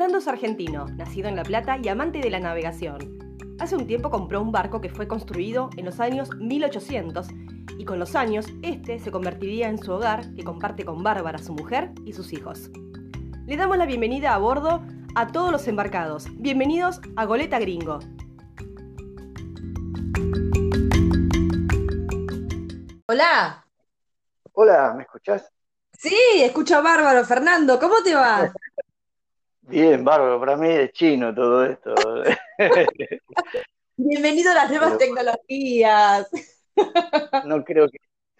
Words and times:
Fernando 0.00 0.16
es 0.16 0.28
argentino, 0.28 0.86
nacido 0.96 1.28
en 1.28 1.36
La 1.36 1.42
Plata 1.42 1.76
y 1.76 1.86
amante 1.88 2.20
de 2.20 2.30
la 2.30 2.40
navegación. 2.40 3.18
Hace 3.58 3.76
un 3.76 3.86
tiempo 3.86 4.08
compró 4.08 4.40
un 4.40 4.50
barco 4.50 4.80
que 4.80 4.88
fue 4.88 5.06
construido 5.06 5.68
en 5.76 5.84
los 5.84 6.00
años 6.00 6.30
1800 6.36 7.28
y 7.76 7.84
con 7.84 7.98
los 7.98 8.14
años 8.14 8.46
este 8.62 8.98
se 8.98 9.10
convertiría 9.10 9.68
en 9.68 9.76
su 9.76 9.92
hogar 9.92 10.34
que 10.34 10.42
comparte 10.42 10.86
con 10.86 11.02
Bárbara, 11.02 11.36
su 11.36 11.52
mujer 11.52 11.92
y 12.06 12.14
sus 12.14 12.32
hijos. 12.32 12.70
Le 13.44 13.58
damos 13.58 13.76
la 13.76 13.84
bienvenida 13.84 14.32
a 14.32 14.38
bordo 14.38 14.82
a 15.16 15.26
todos 15.26 15.52
los 15.52 15.68
embarcados. 15.68 16.28
Bienvenidos 16.32 17.02
a 17.16 17.26
Goleta 17.26 17.58
Gringo. 17.58 17.98
Hola. 23.06 23.66
Hola, 24.52 24.94
¿me 24.96 25.02
escuchás? 25.02 25.52
Sí, 25.92 26.16
escucha 26.36 26.80
bárbaro. 26.80 27.22
Fernando, 27.26 27.78
¿cómo 27.78 28.02
te 28.02 28.14
va? 28.14 28.50
Bien, 29.70 30.02
bárbaro, 30.02 30.40
para 30.40 30.56
mí 30.56 30.68
es 30.68 30.92
chino 30.92 31.32
todo 31.32 31.64
esto. 31.64 31.94
Bienvenido 33.96 34.50
a 34.50 34.54
las 34.54 34.70
nuevas 34.70 34.98
tecnologías. 34.98 36.28
No 37.44 37.62
creo 37.62 37.88
que, 37.88 37.98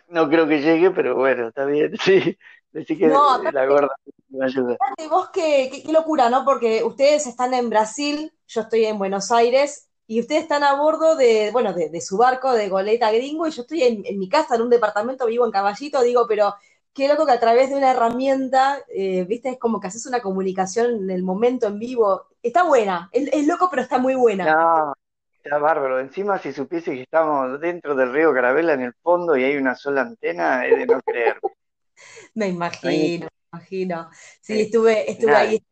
no 0.09 0.29
creo 0.31 0.49
que 0.49 0.63
llegue, 0.63 0.91
pero 0.93 1.15
bueno, 1.15 1.49
está 1.49 1.67
bien, 1.67 1.93
sí. 2.03 2.39
Decí 2.73 2.97
que 2.97 3.09
la 3.09 3.67
gorda 3.67 3.95
me 4.31 4.47
ayuda. 4.47 4.79
Vos 5.11 5.29
qué, 5.31 5.83
qué, 5.85 5.93
locura, 5.93 6.31
¿no? 6.31 6.45
Porque 6.45 6.83
ustedes 6.83 7.27
están 7.27 7.53
en 7.53 7.69
Brasil, 7.69 8.33
yo 8.47 8.63
estoy 8.63 8.87
en 8.87 8.97
Buenos 8.99 9.31
Aires, 9.31 9.89
y 10.07 10.21
ustedes 10.21 10.43
están 10.43 10.65
a 10.65 10.75
bordo 10.75 11.17
de, 11.17 11.51
bueno, 11.53 11.75
de, 11.75 12.01
su 12.01 12.17
barco 12.17 12.55
de 12.55 12.71
goleta 12.71 13.13
gringo, 13.13 13.47
y 13.47 13.51
yo 13.51 13.63
estoy 13.63 13.83
en, 13.83 14.07
en, 14.07 14.19
mi 14.19 14.29
casa, 14.29 14.55
en 14.55 14.63
un 14.63 14.71
departamento, 14.71 15.27
vivo 15.27 15.45
en 15.45 15.53
Caballito, 15.53 16.03
digo, 16.03 16.25
pero 16.27 16.55
qué 16.93 17.09
loco 17.09 17.27
que 17.27 17.33
a 17.33 17.41
través 17.41 17.71
de 17.71 17.77
una 17.77 17.93
herramienta, 17.93 18.79
eh, 18.89 19.25
viste, 19.25 19.51
es 19.51 19.59
como 19.59 19.81
que 19.81 19.89
haces 19.89 20.07
una 20.07 20.21
comunicación 20.21 21.05
en 21.05 21.11
el 21.11 21.23
momento, 21.23 21.67
en 21.67 21.79
vivo. 21.79 22.27
Está 22.43 22.65
buena, 22.65 23.09
es, 23.13 23.47
loco, 23.47 23.69
pero 23.71 23.83
está 23.83 23.99
muy 23.99 24.15
buena. 24.15 24.45
No, 24.45 24.95
está 25.43 25.59
bárbaro. 25.59 26.01
Encima, 26.01 26.39
si 26.39 26.53
supiese 26.53 26.95
que 26.95 27.03
estamos 27.03 27.61
dentro 27.61 27.95
del 27.95 28.13
río 28.13 28.33
Carabela 28.33 28.75
en 28.75 28.83
el 28.83 28.95
fondo 29.03 29.37
y 29.37 29.45
hay 29.45 29.57
una 29.57 29.75
sola 29.75 30.03
antena, 30.03 30.67
es 30.67 30.79
de 30.79 30.87
no 30.87 31.01
creer. 31.03 31.39
me 32.35 32.49
imagino, 32.49 33.29
me 33.53 33.59
imagino. 33.59 34.11
Sí, 34.41 34.63
estuve, 34.63 35.11
estuve 35.11 35.35
ahí 35.35 35.63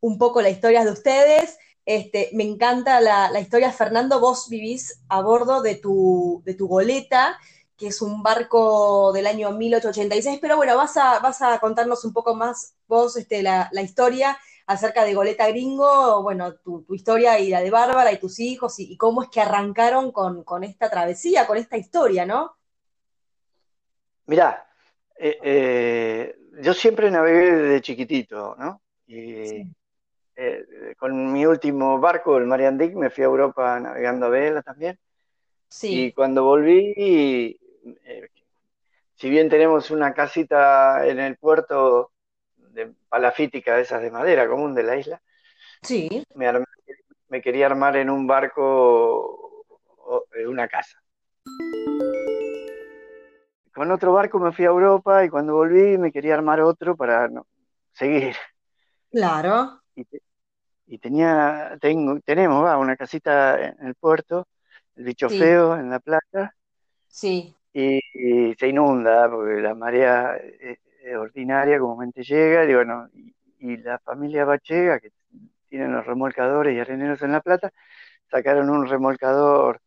un 0.00 0.18
poco 0.18 0.42
la 0.42 0.50
historia 0.50 0.84
de 0.84 0.92
ustedes. 0.92 1.58
Este, 1.84 2.30
me 2.32 2.42
encanta 2.42 3.00
la, 3.00 3.30
la, 3.30 3.40
historia, 3.40 3.70
Fernando, 3.70 4.18
vos 4.18 4.48
vivís 4.48 5.04
a 5.08 5.22
bordo 5.22 5.62
de 5.62 5.76
tu, 5.76 6.42
de 6.44 6.54
tu 6.54 6.66
goleta 6.66 7.38
que 7.76 7.88
es 7.88 8.00
un 8.00 8.22
barco 8.22 9.12
del 9.12 9.26
año 9.26 9.50
1886, 9.52 10.38
pero 10.40 10.56
bueno, 10.56 10.76
vas 10.76 10.96
a, 10.96 11.18
vas 11.20 11.42
a 11.42 11.58
contarnos 11.58 12.04
un 12.04 12.12
poco 12.12 12.34
más 12.34 12.74
vos 12.88 13.16
este, 13.16 13.42
la, 13.42 13.70
historia 13.82 14.38
acerca 14.66 15.04
de 15.04 15.14
Goleta 15.14 15.48
Gringo, 15.48 16.22
bueno, 16.22 16.54
tu, 16.54 16.84
historia 16.90 17.38
y 17.38 17.50
la 17.50 17.60
de 17.60 17.70
Bárbara 17.70 18.12
y 18.12 18.18
tus 18.18 18.40
hijos 18.40 18.78
y, 18.78 18.96
cómo 18.96 19.22
es 19.22 19.28
que 19.28 19.40
arrancaron 19.40 20.10
con, 20.10 20.64
esta 20.64 20.90
travesía, 20.90 21.46
con 21.46 21.58
esta 21.58 21.76
historia, 21.76 22.24
¿no? 22.24 22.56
Mirá, 24.26 24.66
eh, 25.16 25.38
eh, 25.42 26.36
yo 26.62 26.74
siempre 26.74 27.10
navegué 27.10 27.54
desde 27.54 27.82
chiquitito, 27.82 28.56
¿no? 28.58 28.80
Y 29.06 29.70
eh, 30.34 30.94
con 30.98 31.32
mi 31.32 31.46
último 31.46 32.00
barco, 32.00 32.36
el 32.38 32.46
Marian 32.46 32.76
Dick, 32.76 32.94
me 32.94 33.10
fui 33.10 33.22
a 33.22 33.26
Europa 33.26 33.78
navegando 33.78 34.26
a 34.26 34.30
vela 34.30 34.62
también. 34.62 34.98
Sí. 35.68 36.06
Y 36.06 36.12
cuando 36.12 36.44
volví, 36.44 37.58
eh, 38.04 38.28
si 39.14 39.30
bien 39.30 39.48
tenemos 39.48 39.90
una 39.90 40.12
casita 40.12 41.06
en 41.06 41.18
el 41.18 41.36
puerto 41.36 42.12
de 42.56 42.92
palafítica, 43.08 43.76
de 43.76 43.82
esas 43.82 44.02
de 44.02 44.10
madera 44.10 44.48
común 44.48 44.74
de 44.74 44.82
la 44.82 44.96
isla, 44.96 45.22
sí. 45.82 46.22
me, 46.34 47.42
quería 47.42 47.66
armar 47.66 47.96
en 47.96 48.10
un 48.10 48.26
barco 48.26 49.64
en 50.34 50.48
una 50.48 50.68
casa. 50.68 50.98
Con 53.74 53.90
otro 53.90 54.12
barco 54.12 54.38
me 54.38 54.52
fui 54.52 54.64
a 54.64 54.68
Europa 54.68 55.24
y 55.24 55.28
cuando 55.28 55.54
volví 55.54 55.98
me 55.98 56.12
quería 56.12 56.34
armar 56.34 56.60
otro 56.60 56.96
para 56.96 57.28
seguir. 57.92 58.34
Claro. 59.10 59.80
Y, 60.88 60.98
tenía, 60.98 61.78
tengo, 61.80 62.20
tenemos 62.20 62.62
una 62.76 62.96
casita 62.96 63.58
en 63.60 63.86
el 63.86 63.94
puerto, 63.94 64.46
el 64.94 65.04
bicho 65.04 65.28
feo 65.28 65.76
en 65.76 65.90
la 65.90 66.00
playa. 66.00 66.54
Sí 67.08 67.56
y, 67.76 68.54
se 68.58 68.68
inunda 68.68 69.30
porque 69.30 69.60
la 69.60 69.74
marea 69.74 70.36
es, 70.36 70.78
ordinaria, 71.16 71.78
comúnmente 71.78 72.24
llega, 72.24 72.64
y 72.64 72.74
bueno, 72.74 73.08
y, 73.60 73.76
la 73.78 73.98
familia 73.98 74.44
Bachega, 74.44 74.98
que 74.98 75.12
tienen 75.68 75.92
los 75.92 76.04
remolcadores 76.06 76.74
y 76.74 76.80
areneros 76.80 77.22
en 77.22 77.32
La 77.32 77.40
Plata, 77.40 77.72
sacaron 78.30 78.70
un 78.70 78.86
remolcador 78.88 79.80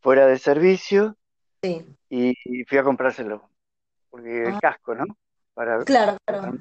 fuera 0.00 0.26
de 0.26 0.38
servicio 0.38 1.16
y, 2.08 2.34
fui 2.66 2.78
a 2.78 2.84
comprárselo, 2.84 3.48
porque 4.10 4.44
el 4.44 4.54
ah. 4.54 4.58
casco, 4.60 4.94
¿no? 4.94 5.04
Para, 5.54 5.82
claro, 5.84 6.16
claro. 6.24 6.52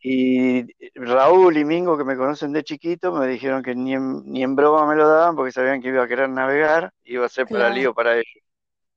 Y 0.00 0.66
Raúl 0.94 1.56
y 1.56 1.64
Mingo, 1.64 1.96
que 1.96 2.04
me 2.04 2.16
conocen 2.16 2.52
de 2.52 2.62
chiquito, 2.62 3.12
me 3.12 3.26
dijeron 3.26 3.62
que 3.62 3.74
ni 3.74 3.94
en, 3.94 4.22
ni 4.30 4.42
en 4.42 4.54
broma 4.54 4.86
me 4.86 4.96
lo 4.96 5.08
daban 5.08 5.34
porque 5.34 5.52
sabían 5.52 5.80
que 5.80 5.88
iba 5.88 6.04
a 6.04 6.08
querer 6.08 6.28
navegar, 6.28 6.92
iba 7.04 7.24
a 7.26 7.30
ser 7.30 7.46
para 7.46 7.70
lío 7.70 7.94
para 7.94 8.14
ellos. 8.16 8.45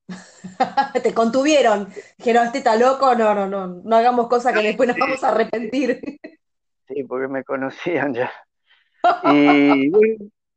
Te 1.03 1.13
contuvieron. 1.13 1.89
Dijeron, 2.17 2.45
este 2.47 2.59
está 2.59 2.75
loco, 2.75 3.15
no, 3.15 3.33
no, 3.33 3.47
no, 3.47 3.67
no 3.67 3.95
hagamos 3.95 4.27
cosas 4.27 4.53
que 4.53 4.63
después 4.63 4.87
nos 4.87 4.97
vamos 4.99 5.23
a 5.23 5.29
arrepentir. 5.29 6.01
Sí, 6.87 7.03
porque 7.03 7.27
me 7.27 7.43
conocían 7.43 8.13
ya. 8.13 8.31
Y 9.31 9.91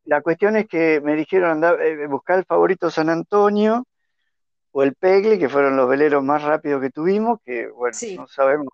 la 0.05 0.21
cuestión 0.21 0.57
es 0.57 0.67
que 0.67 1.01
me 1.01 1.15
dijeron 1.15 1.51
andar, 1.51 1.81
eh, 1.81 2.07
buscar 2.07 2.39
el 2.39 2.45
favorito 2.45 2.91
San 2.91 3.09
Antonio 3.09 3.87
o 4.73 4.83
el 4.83 4.95
Pegli, 4.95 5.39
que 5.39 5.49
fueron 5.49 5.77
los 5.77 5.89
veleros 5.89 6.25
más 6.25 6.43
rápidos 6.43 6.81
que 6.81 6.91
tuvimos, 6.91 7.41
que 7.45 7.69
bueno, 7.69 7.97
no 8.17 8.27
sabemos. 8.27 8.69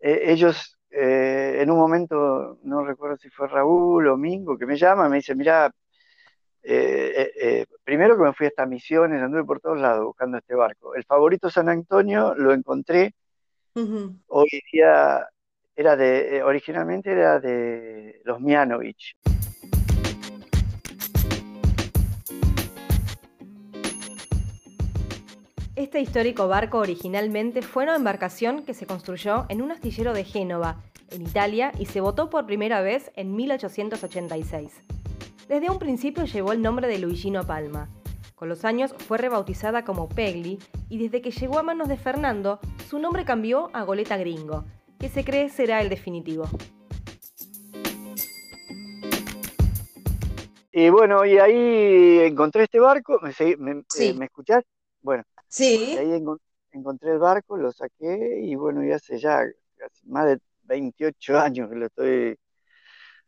Eh, 0.00 0.32
ellos 0.32 0.78
eh, 0.90 1.56
en 1.60 1.70
un 1.70 1.78
momento, 1.78 2.58
no 2.62 2.84
recuerdo 2.84 3.16
si 3.16 3.30
fue 3.30 3.48
Raúl 3.48 4.06
o 4.06 4.16
Mingo, 4.16 4.56
que 4.58 4.66
me 4.66 4.76
llama, 4.76 5.08
me 5.08 5.16
dice, 5.16 5.34
mira, 5.34 5.72
eh, 6.66 7.12
eh, 7.14 7.32
eh, 7.42 7.66
primero 7.84 8.16
que 8.16 8.22
me 8.22 8.32
fui 8.32 8.46
a 8.46 8.48
estas 8.48 8.66
misiones, 8.66 9.20
anduve 9.20 9.44
por 9.44 9.60
todos 9.60 9.78
lados 9.78 10.06
buscando 10.06 10.38
este 10.38 10.54
barco. 10.54 10.94
El 10.94 11.04
favorito 11.04 11.50
San 11.50 11.68
Antonio 11.68 12.34
lo 12.34 12.54
encontré. 12.54 13.14
Hoy 14.28 14.48
día 14.72 15.28
era 15.76 15.96
de, 15.96 16.42
originalmente 16.42 17.10
era 17.10 17.38
de 17.38 18.22
los 18.24 18.40
Mianovich. 18.40 19.14
Este 25.76 26.00
histórico 26.00 26.48
barco 26.48 26.78
originalmente 26.78 27.60
fue 27.60 27.82
una 27.82 27.96
embarcación 27.96 28.64
que 28.64 28.74
se 28.74 28.86
construyó 28.86 29.44
en 29.48 29.60
un 29.60 29.72
astillero 29.72 30.14
de 30.14 30.24
Génova, 30.24 30.80
en 31.10 31.22
Italia, 31.22 31.72
y 31.78 31.86
se 31.86 32.00
votó 32.00 32.30
por 32.30 32.46
primera 32.46 32.80
vez 32.80 33.10
en 33.16 33.34
1886. 33.34 34.93
Desde 35.48 35.68
un 35.68 35.78
principio 35.78 36.24
llevó 36.24 36.52
el 36.52 36.62
nombre 36.62 36.88
de 36.88 36.98
Luigino 36.98 37.46
Palma. 37.46 37.90
Con 38.34 38.48
los 38.48 38.64
años 38.64 38.94
fue 39.06 39.18
rebautizada 39.18 39.84
como 39.84 40.08
Pegli 40.08 40.58
y 40.88 40.96
desde 40.96 41.20
que 41.20 41.32
llegó 41.32 41.58
a 41.58 41.62
manos 41.62 41.88
de 41.88 41.98
Fernando, 41.98 42.60
su 42.88 42.98
nombre 42.98 43.26
cambió 43.26 43.68
a 43.74 43.82
Goleta 43.82 44.16
Gringo, 44.16 44.64
que 44.98 45.10
se 45.10 45.22
cree 45.22 45.50
será 45.50 45.82
el 45.82 45.90
definitivo. 45.90 46.48
Y 50.72 50.88
bueno, 50.88 51.26
y 51.26 51.38
ahí 51.38 52.20
encontré 52.20 52.64
este 52.64 52.80
barco, 52.80 53.20
¿me, 53.20 53.30
eh, 53.38 53.56
¿me 54.14 54.24
escuchás? 54.24 54.64
Bueno, 55.02 55.24
sí. 55.46 55.94
ahí 55.98 56.22
encontré 56.72 57.12
el 57.12 57.18
barco, 57.18 57.58
lo 57.58 57.70
saqué 57.70 58.40
y 58.42 58.54
bueno, 58.54 58.82
ya 58.82 58.96
hace 58.96 59.18
ya 59.18 59.44
más 60.04 60.24
de 60.24 60.38
28 60.62 61.38
años 61.38 61.68
que 61.68 61.76
lo 61.76 61.86
estoy 61.86 62.38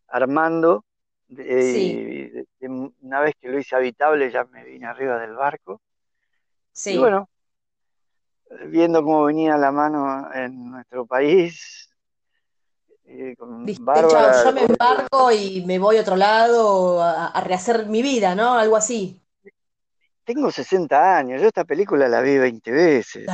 armando 0.09 0.87
una 1.29 3.21
vez 3.21 3.35
que 3.41 3.49
lo 3.49 3.59
hice 3.59 3.77
habitable 3.77 4.31
ya 4.31 4.45
me 4.45 4.65
vine 4.65 4.87
arriba 4.87 5.19
del 5.19 5.35
barco. 5.35 5.81
Sí. 6.73 6.95
Y 6.95 6.99
bueno, 6.99 7.29
viendo 8.69 9.03
cómo 9.03 9.25
venía 9.25 9.57
la 9.57 9.73
mano 9.73 10.33
en 10.33 10.71
nuestro 10.71 11.07
país. 11.07 11.91
Eh, 13.05 13.37
yo 13.39 13.47
me 13.47 14.65
embarco 14.65 15.31
y 15.31 15.65
me 15.65 15.79
voy 15.79 15.97
a 15.97 16.01
otro 16.01 16.17
lado 16.17 17.01
a, 17.03 17.41
rehacer 17.41 17.87
mi 17.87 18.03
vida, 18.03 18.35
¿no? 18.35 18.55
Algo 18.55 18.77
así. 18.77 19.23
Tengo 20.25 20.51
60 20.51 21.19
años, 21.19 21.41
yo 21.41 21.47
esta 21.47 21.65
película 21.65 22.09
la 22.09 22.21
vi 22.21 22.37
20 22.37 22.71
veces. 22.73 23.27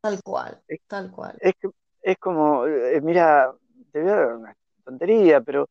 Tal 0.00 0.20
cual, 0.22 0.60
tal 0.88 1.10
cual. 1.12 1.36
Es, 1.40 1.54
es 2.02 2.18
como, 2.18 2.66
eh, 2.66 3.00
mira, 3.00 3.52
te 3.92 4.02
voy 4.02 4.10
a 4.10 4.16
dar 4.16 4.34
una 4.34 4.56
tontería, 4.84 5.40
pero 5.40 5.68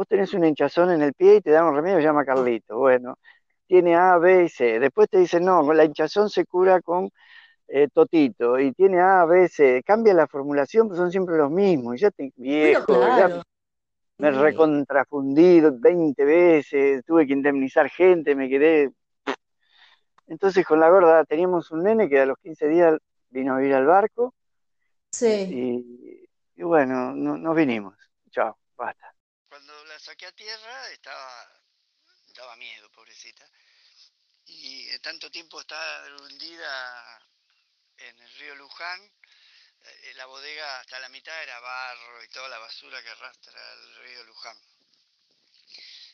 vos 0.00 0.08
tenés 0.08 0.32
una 0.32 0.48
hinchazón 0.48 0.92
en 0.92 1.02
el 1.02 1.12
pie 1.12 1.36
y 1.36 1.40
te 1.42 1.50
dan 1.50 1.66
un 1.66 1.74
remedio 1.74 1.96
que 1.96 2.02
se 2.02 2.08
llama 2.08 2.24
Carlito. 2.24 2.78
Bueno, 2.78 3.18
tiene 3.66 3.96
A, 3.96 4.16
B 4.16 4.44
y 4.44 4.48
C. 4.48 4.80
Después 4.80 5.10
te 5.10 5.18
dicen, 5.18 5.44
no, 5.44 5.70
la 5.74 5.84
hinchazón 5.84 6.30
se 6.30 6.46
cura 6.46 6.80
con 6.80 7.10
eh, 7.68 7.86
Totito, 7.92 8.58
y 8.58 8.72
tiene 8.72 8.98
A, 8.98 9.26
B, 9.26 9.46
C, 9.48 9.82
cambia 9.84 10.14
la 10.14 10.26
formulación, 10.26 10.88
pues 10.88 10.98
son 10.98 11.10
siempre 11.10 11.36
los 11.36 11.50
mismos, 11.50 11.96
y 11.96 11.98
ya 11.98 12.08
estoy 12.08 12.32
viejo, 12.34 12.98
ya 12.98 13.42
me 14.16 14.30
recontrafundí 14.30 15.60
20 15.60 16.24
veces, 16.24 17.04
tuve 17.04 17.26
que 17.26 17.34
indemnizar 17.34 17.90
gente, 17.90 18.34
me 18.34 18.48
quedé... 18.48 18.90
Entonces 20.28 20.64
con 20.64 20.80
la 20.80 20.88
gorda 20.88 21.26
teníamos 21.26 21.70
un 21.72 21.82
nene 21.82 22.08
que 22.08 22.20
a 22.20 22.26
los 22.26 22.38
15 22.38 22.68
días 22.68 22.98
vino 23.28 23.52
a 23.52 23.58
vivir 23.58 23.74
al 23.74 23.84
barco, 23.84 24.32
sí. 25.12 26.26
y, 26.56 26.62
bueno, 26.62 27.14
no, 27.14 27.36
nos 27.36 27.54
vinimos, 27.54 27.94
chao, 28.30 28.56
basta. 28.78 29.09
Saqué 30.00 30.26
a 30.26 30.32
tierra 30.32 30.90
estaba, 30.92 31.62
daba 32.28 32.56
miedo, 32.56 32.90
pobrecita, 32.90 33.46
y 34.46 34.98
tanto 35.00 35.30
tiempo 35.30 35.60
estaba 35.60 36.06
hundida 36.22 37.28
en 37.98 38.18
el 38.18 38.32
río 38.38 38.54
Luján, 38.54 39.12
eh, 39.82 40.12
la 40.14 40.24
bodega 40.24 40.80
hasta 40.80 40.98
la 41.00 41.10
mitad 41.10 41.42
era 41.42 41.60
barro 41.60 42.24
y 42.24 42.28
toda 42.28 42.48
la 42.48 42.58
basura 42.58 43.02
que 43.02 43.10
arrastra 43.10 43.72
el 43.74 43.94
río 43.96 44.24
Luján. 44.24 44.58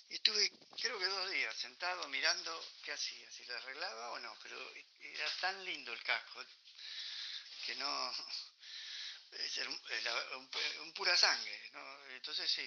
Y 0.09 0.17
estuve, 0.17 0.51
creo 0.81 0.99
que 0.99 1.07
dos 1.07 1.31
días, 1.31 1.57
sentado 1.57 2.09
mirando 2.09 2.65
qué 2.83 2.93
hacía, 2.93 3.31
si 3.31 3.45
la 3.45 3.57
arreglaba 3.57 4.13
o 4.13 4.19
no, 4.19 4.37
pero 4.43 4.59
era 4.99 5.31
tan 5.41 5.65
lindo 5.65 5.93
el 5.93 6.03
casco 6.03 6.45
que 7.65 7.77
no. 7.77 8.13
Es 9.33 9.59
un, 9.59 10.93
pura 10.95 11.15
sangre, 11.15 11.71
¿no? 11.73 12.09
Entonces 12.11 12.51
sí, 12.51 12.67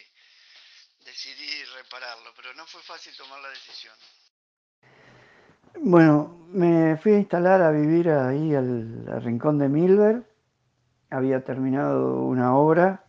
decidí 1.06 1.64
repararlo, 1.76 2.32
pero 2.36 2.54
no 2.56 2.66
fue 2.66 2.82
fácil 2.82 3.14
tomar 3.16 3.40
la 3.42 3.50
decisión. 3.50 3.94
Bueno, 5.82 6.40
me 6.52 6.98
fui 6.98 7.14
a 7.14 7.20
instalar 7.20 7.62
a 7.62 7.72
vivir 7.72 8.10
ahí 8.10 8.56
al, 8.56 9.06
rincón 9.22 9.58
de 9.60 9.70
Milver. 9.70 10.24
Había 11.10 11.44
terminado 11.44 12.24
una 12.24 12.56
obra 12.56 13.06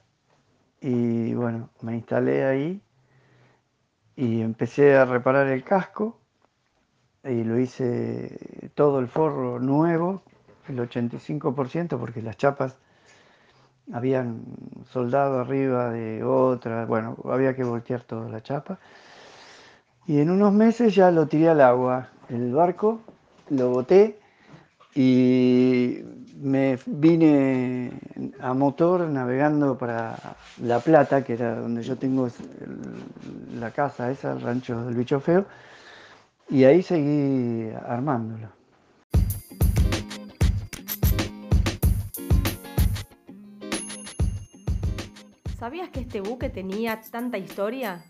y 0.80 1.34
bueno, 1.34 1.70
me 1.82 1.94
instalé 1.94 2.44
ahí 2.44 2.82
y 4.16 4.40
empecé 4.40 4.96
a 4.96 5.04
reparar 5.04 5.48
el 5.48 5.64
casco 5.64 6.20
y 7.24 7.44
lo 7.44 7.58
hice 7.58 8.70
todo 8.74 9.00
el 9.00 9.08
forro 9.08 9.58
nuevo, 9.58 10.22
el 10.68 10.78
85%, 10.78 11.98
porque 11.98 12.22
las 12.22 12.36
chapas 12.36 12.76
habían 13.92 14.42
soldado 14.90 15.40
arriba 15.40 15.90
de 15.90 16.22
otra, 16.24 16.86
bueno, 16.86 17.16
había 17.24 17.54
que 17.54 17.64
voltear 17.64 18.02
toda 18.02 18.28
la 18.28 18.42
chapa. 18.42 18.78
Y 20.06 20.20
en 20.20 20.30
unos 20.30 20.52
meses 20.52 20.94
ya 20.94 21.10
lo 21.10 21.26
tiré 21.26 21.48
al 21.48 21.60
agua, 21.60 22.08
el 22.28 22.52
barco, 22.52 23.00
lo 23.50 23.70
boté 23.70 24.18
y 24.94 25.98
me 26.40 26.78
vine 26.86 27.92
a 28.40 28.54
motor 28.54 29.02
navegando 29.08 29.76
para 29.76 30.16
La 30.62 30.80
Plata, 30.80 31.22
que 31.22 31.34
era 31.34 31.56
donde 31.56 31.82
yo 31.82 31.96
tengo 31.96 32.28
la 33.58 33.70
casa 33.70 34.10
esa, 34.10 34.32
el 34.32 34.40
rancho 34.40 34.84
del 34.84 34.94
bicho 34.94 35.20
feo, 35.20 35.44
y 36.48 36.64
ahí 36.64 36.82
seguí 36.82 37.70
armándolo. 37.86 38.59
¿Sabías 45.60 45.90
que 45.90 46.00
este 46.00 46.22
buque 46.22 46.48
tenía 46.48 47.02
tanta 47.10 47.36
historia? 47.36 48.02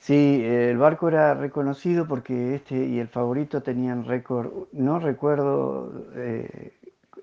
Sí, 0.00 0.42
el 0.44 0.76
barco 0.76 1.08
era 1.08 1.32
reconocido 1.32 2.06
porque 2.06 2.56
este 2.56 2.74
y 2.74 2.98
el 2.98 3.08
favorito 3.08 3.62
tenían 3.62 4.04
récord, 4.04 4.52
no 4.72 4.98
recuerdo, 4.98 6.04
eh, 6.14 6.74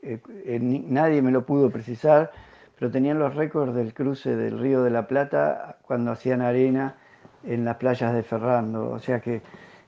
eh, 0.01 0.59
nadie 0.59 1.21
me 1.21 1.29
lo 1.29 1.45
pudo 1.45 1.69
precisar, 1.69 2.31
pero 2.79 2.89
tenían 2.89 3.19
los 3.19 3.35
récords 3.35 3.75
del 3.75 3.93
cruce 3.93 4.35
del 4.35 4.57
Río 4.57 4.81
de 4.81 4.89
la 4.89 5.07
Plata 5.07 5.77
cuando 5.83 6.09
hacían 6.09 6.41
arena 6.41 6.95
en 7.43 7.65
las 7.65 7.75
playas 7.75 8.15
de 8.15 8.23
Ferrando, 8.23 8.89
o 8.89 8.97
sea 8.97 9.19
que 9.19 9.43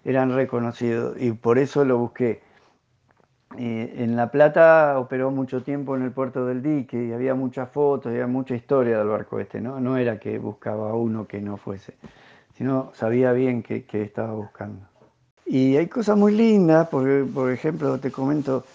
eran 0.06 0.36
reconocidos 0.36 1.20
y 1.20 1.32
por 1.32 1.58
eso 1.58 1.84
lo 1.84 1.98
busqué. 1.98 2.51
Eh, 3.58 3.96
en 3.98 4.16
La 4.16 4.32
Plata 4.32 4.98
operó 4.98 5.32
mucho 5.32 5.62
tiempo 5.62 5.96
en 5.96 6.04
el 6.04 6.12
puerto 6.12 6.46
del 6.46 6.62
dique 6.62 7.04
y 7.04 7.12
había 7.12 7.36
muchas 7.36 7.70
fotos, 7.70 8.12
había 8.12 8.28
mucha 8.28 8.56
historia 8.56 8.98
del 8.98 9.08
barco 9.08 9.40
este, 9.40 9.60
¿no? 9.60 9.98
Era 9.98 10.20
que 10.20 10.40
buscaba 10.40 10.94
uno 10.94 11.28
que 11.28 11.42
no 11.42 11.58
fuese 11.58 11.94
sino 12.62 12.92
sabía 12.94 13.32
bien 13.32 13.64
qué, 13.64 13.84
estaba 14.04 14.34
buscando. 14.34 14.86
Y 15.48 15.78
hay 15.78 15.88
cosas 15.88 16.16
muy 16.16 16.32
lindas, 16.32 16.88
porque, 16.90 17.26
por 17.34 17.52
ejemplo, 17.52 17.98
te 17.98 18.12
comento, 18.12 18.66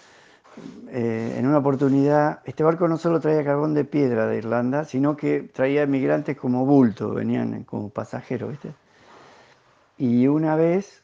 eh, 0.89 1.35
en 1.37 1.47
una 1.47 1.59
oportunidad, 1.59 2.39
este 2.43 2.63
barco 2.63 2.89
no 2.89 2.97
solo 2.97 3.21
traía 3.21 3.45
carbón 3.45 3.73
de 3.73 3.85
piedra 3.85 4.27
de 4.27 4.39
Irlanda, 4.39 4.83
sino 4.83 5.15
que 5.15 5.49
traía 5.53 5.83
emigrantes 5.83 6.35
como 6.35 6.65
bulto, 6.65 7.13
venían 7.13 7.63
como 7.63 7.87
pasajeros, 7.87 8.51
¿viste? 8.51 8.73
Y 9.97 10.27
una 10.27 10.57
vez 10.57 11.01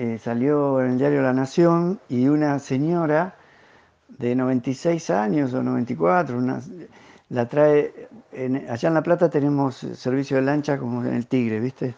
eh, 0.00 0.16
salió 0.16 0.80
en 0.80 0.92
el 0.92 0.98
diario 0.98 1.22
La 1.22 1.32
Nación 1.32 1.98
y 2.08 2.28
una 2.28 2.60
señora 2.60 3.34
de 4.06 4.36
96 4.36 5.10
años 5.10 5.52
o 5.54 5.60
94, 5.60 6.38
una, 6.38 6.60
la 7.30 7.48
trae, 7.48 7.92
allá 8.68 8.88
en 8.88 8.94
La 8.94 9.02
Plata 9.02 9.28
tenemos 9.28 9.74
servicio 9.74 10.36
de 10.36 10.44
lancha 10.44 10.78
como 10.78 11.04
en 11.04 11.14
el 11.14 11.26
Tigre, 11.26 11.58
¿viste? 11.58 11.96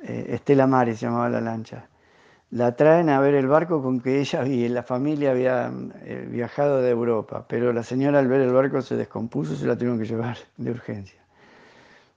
Eh, 0.00 0.26
Estela 0.30 0.66
Mare 0.66 0.96
se 0.96 1.06
llamaba 1.06 1.28
la 1.28 1.40
lancha. 1.40 1.86
La 2.50 2.74
traen 2.74 3.08
a 3.08 3.20
ver 3.20 3.36
el 3.36 3.46
barco 3.46 3.80
con 3.80 4.00
que 4.00 4.18
ella 4.18 4.44
y 4.44 4.68
la 4.68 4.82
familia 4.82 5.30
habían 5.30 5.94
eh, 6.02 6.26
viajado 6.28 6.82
de 6.82 6.90
Europa, 6.90 7.44
pero 7.46 7.72
la 7.72 7.84
señora 7.84 8.18
al 8.18 8.26
ver 8.26 8.40
el 8.40 8.52
barco 8.52 8.82
se 8.82 8.96
descompuso 8.96 9.52
y 9.52 9.56
se 9.56 9.66
la 9.66 9.76
tuvieron 9.76 10.00
que 10.00 10.06
llevar 10.06 10.36
de 10.56 10.72
urgencia. 10.72 11.20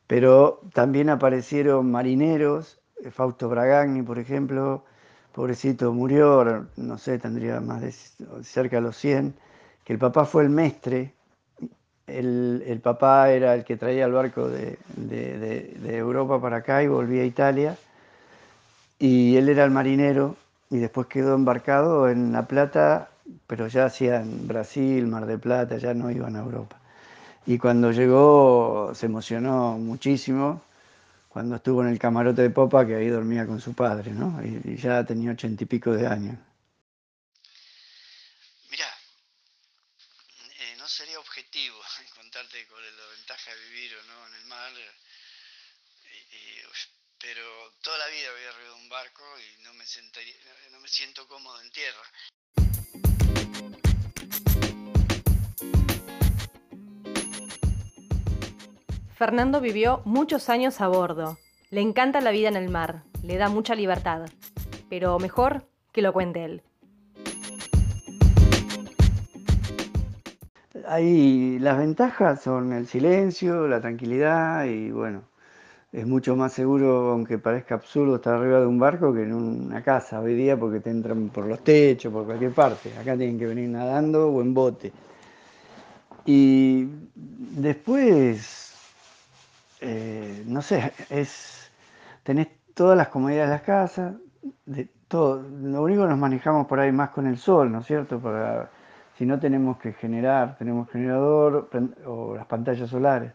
Pero 0.07 0.61
también 0.73 1.11
aparecieron 1.11 1.91
marineros, 1.91 2.81
Fausto 3.11 3.47
Bragagni, 3.47 4.01
por 4.01 4.17
ejemplo, 4.17 4.85
pobrecito, 5.33 5.91
murió, 5.93 6.67
no 6.77 6.97
sé, 6.97 7.19
tendría 7.19 7.59
más 7.59 7.81
de 7.81 7.91
cerca 8.43 8.77
de 8.77 8.81
los 8.83 8.97
100, 8.97 9.33
que 9.83 9.93
el 9.93 9.99
papá 9.99 10.25
fue 10.25 10.43
el 10.43 10.49
mestre 10.49 11.13
el, 12.07 12.79
papá 12.83 13.31
era 13.31 13.55
el 13.55 13.63
que 13.63 13.77
traía 13.77 14.05
el 14.05 14.11
barco 14.11 14.47
de, 14.49 14.77
Europa 15.83 16.39
para 16.41 16.57
acá 16.57 16.83
y 16.83 16.87
volvía 16.87 17.23
a 17.23 17.25
Italia. 17.25 17.77
Y 18.99 19.35
él 19.37 19.49
era 19.49 19.63
el 19.65 19.71
marinero 19.71 20.35
y 20.69 20.77
después 20.77 21.07
quedó 21.07 21.35
embarcado 21.35 22.09
en 22.09 22.31
La 22.31 22.47
Plata, 22.47 23.09
pero 23.47 23.67
ya 23.67 23.85
hacían 23.85 24.47
Brasil, 24.47 25.07
Mar 25.07 25.25
de 25.25 25.37
Plata, 25.37 25.77
ya 25.77 25.93
no 25.93 26.11
iban 26.11 26.35
a 26.35 26.39
Europa. 26.39 26.77
Y 27.45 27.57
cuando 27.57 27.91
llegó 27.91 28.91
se 28.93 29.07
emocionó 29.07 29.77
muchísimo 29.77 30.61
cuando 31.33 31.55
estuvo 31.55 31.81
en 31.81 31.89
el 31.89 31.97
camarote 31.97 32.43
de 32.43 32.51
popa 32.51 32.85
que 32.85 32.95
ahí 32.95 33.07
dormía 33.07 33.47
con 33.47 33.59
su 33.59 33.73
padre, 33.73 34.11
¿no? 34.11 34.39
y 34.43 34.77
ya 34.77 35.03
tenía 35.03 35.31
ochenta 35.31 35.63
y 35.63 35.65
pico 35.65 35.91
de 35.91 36.05
años. 36.05 36.37
toda 47.81 47.97
la 47.97 48.07
vida 48.07 48.29
había 48.29 48.49
arriba 48.49 48.75
un 48.75 48.89
barco 48.89 49.23
y 49.39 49.63
no 49.63 49.73
me, 49.73 49.85
no 50.71 50.79
me 50.79 50.87
siento 50.87 51.27
cómodo 51.27 51.59
en 51.61 51.71
tierra. 51.71 52.03
Fernando 59.13 59.61
vivió 59.61 60.01
muchos 60.05 60.49
años 60.49 60.81
a 60.81 60.87
bordo. 60.87 61.37
Le 61.69 61.81
encanta 61.81 62.19
la 62.19 62.31
vida 62.31 62.47
en 62.47 62.55
el 62.55 62.69
mar, 62.69 63.03
le 63.23 63.37
da 63.37 63.47
mucha 63.47 63.75
libertad. 63.75 64.27
Pero 64.89 65.19
mejor 65.19 65.65
que 65.91 66.01
lo 66.01 66.13
cuente 66.13 66.45
él. 66.45 66.61
Ahí 70.87 71.59
las 71.59 71.77
ventajas 71.77 72.41
son 72.41 72.73
el 72.73 72.87
silencio, 72.87 73.67
la 73.67 73.79
tranquilidad 73.79 74.65
y 74.65 74.91
bueno, 74.91 75.21
es 75.91 76.07
mucho 76.07 76.35
más 76.35 76.51
seguro, 76.51 77.11
aunque 77.11 77.37
parezca 77.37 77.75
absurdo, 77.75 78.15
estar 78.15 78.33
arriba 78.33 78.59
de 78.59 78.65
un 78.65 78.79
barco 78.79 79.13
que 79.13 79.21
en 79.21 79.33
una 79.33 79.83
casa 79.83 80.19
hoy 80.19 80.33
día 80.33 80.57
porque 80.57 80.79
te 80.79 80.89
entran 80.89 81.29
por 81.29 81.45
los 81.45 81.63
techos, 81.63 82.11
por 82.11 82.25
cualquier 82.25 82.51
parte. 82.51 82.91
Acá 82.97 83.15
tienen 83.15 83.37
que 83.37 83.45
venir 83.45 83.69
nadando 83.69 84.27
o 84.29 84.41
en 84.41 84.53
bote. 84.53 84.91
Y 86.25 86.87
después, 87.15 88.62
eh, 89.83 90.43
no 90.47 90.61
sé, 90.61 90.93
es 91.09 91.71
tenés 92.23 92.47
todas 92.73 92.97
las 92.97 93.09
comodidades 93.09 93.49
de 93.49 93.55
las 93.55 93.63
casas, 93.63 94.15
de 94.65 94.89
todo. 95.07 95.41
Lo 95.41 95.83
único 95.83 96.03
que 96.03 96.09
nos 96.09 96.17
manejamos 96.17 96.67
por 96.67 96.79
ahí 96.79 96.91
más 96.91 97.09
con 97.09 97.27
el 97.27 97.37
sol, 97.37 97.71
¿no 97.71 97.79
es 97.79 97.85
cierto? 97.85 98.19
Para, 98.19 98.69
si 99.17 99.25
no 99.25 99.39
tenemos 99.39 99.77
que 99.77 99.93
generar, 99.93 100.57
tenemos 100.57 100.89
generador 100.89 101.69
o 102.05 102.35
las 102.35 102.45
pantallas 102.47 102.89
solares. 102.89 103.33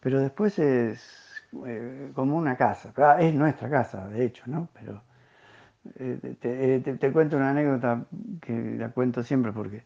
Pero 0.00 0.20
después 0.20 0.58
es 0.58 1.42
eh, 1.66 2.12
como 2.14 2.36
una 2.36 2.56
casa. 2.56 2.92
Ah, 2.96 3.18
es 3.20 3.34
nuestra 3.34 3.68
casa, 3.70 4.08
de 4.08 4.24
hecho, 4.24 4.44
¿no? 4.46 4.68
Pero 4.74 5.02
te, 6.40 6.80
te, 6.80 7.12
cuento 7.12 7.36
una 7.36 7.50
anécdota 7.50 8.04
que 8.40 8.76
la 8.78 8.90
cuento 8.90 9.22
siempre 9.24 9.52
porque 9.52 9.84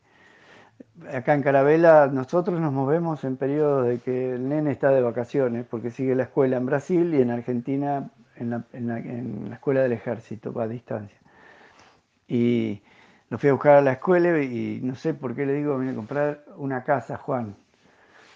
acá 1.12 1.34
en 1.34 1.42
Carabela 1.42 2.08
nosotros 2.12 2.60
nos 2.60 2.72
movemos 2.72 3.24
en 3.24 3.36
periodo 3.36 3.82
de 3.82 3.98
que 3.98 4.34
el 4.34 4.48
nene 4.48 4.72
está 4.72 4.90
de 4.90 5.02
vacaciones 5.02 5.66
porque 5.68 5.90
sigue 5.90 6.14
la 6.14 6.24
escuela 6.24 6.56
en 6.56 6.66
Brasil 6.66 7.14
y 7.14 7.20
en 7.20 7.30
Argentina 7.30 8.10
en 8.36 8.50
la, 8.50 9.54
escuela 9.54 9.82
del 9.82 9.92
ejército, 9.92 10.52
va 10.52 10.64
a 10.64 10.68
distancia. 10.68 11.16
Y 12.28 12.82
lo 13.30 13.38
fui 13.38 13.48
a 13.48 13.52
buscar 13.52 13.76
a 13.76 13.80
la 13.80 13.92
escuela 13.92 14.42
y 14.42 14.80
no 14.82 14.94
sé 14.94 15.14
por 15.14 15.34
qué 15.34 15.46
le 15.46 15.54
digo, 15.54 15.78
vine 15.78 15.92
a 15.92 15.94
comprar 15.94 16.44
una 16.56 16.84
casa, 16.84 17.16
Juan. 17.16 17.56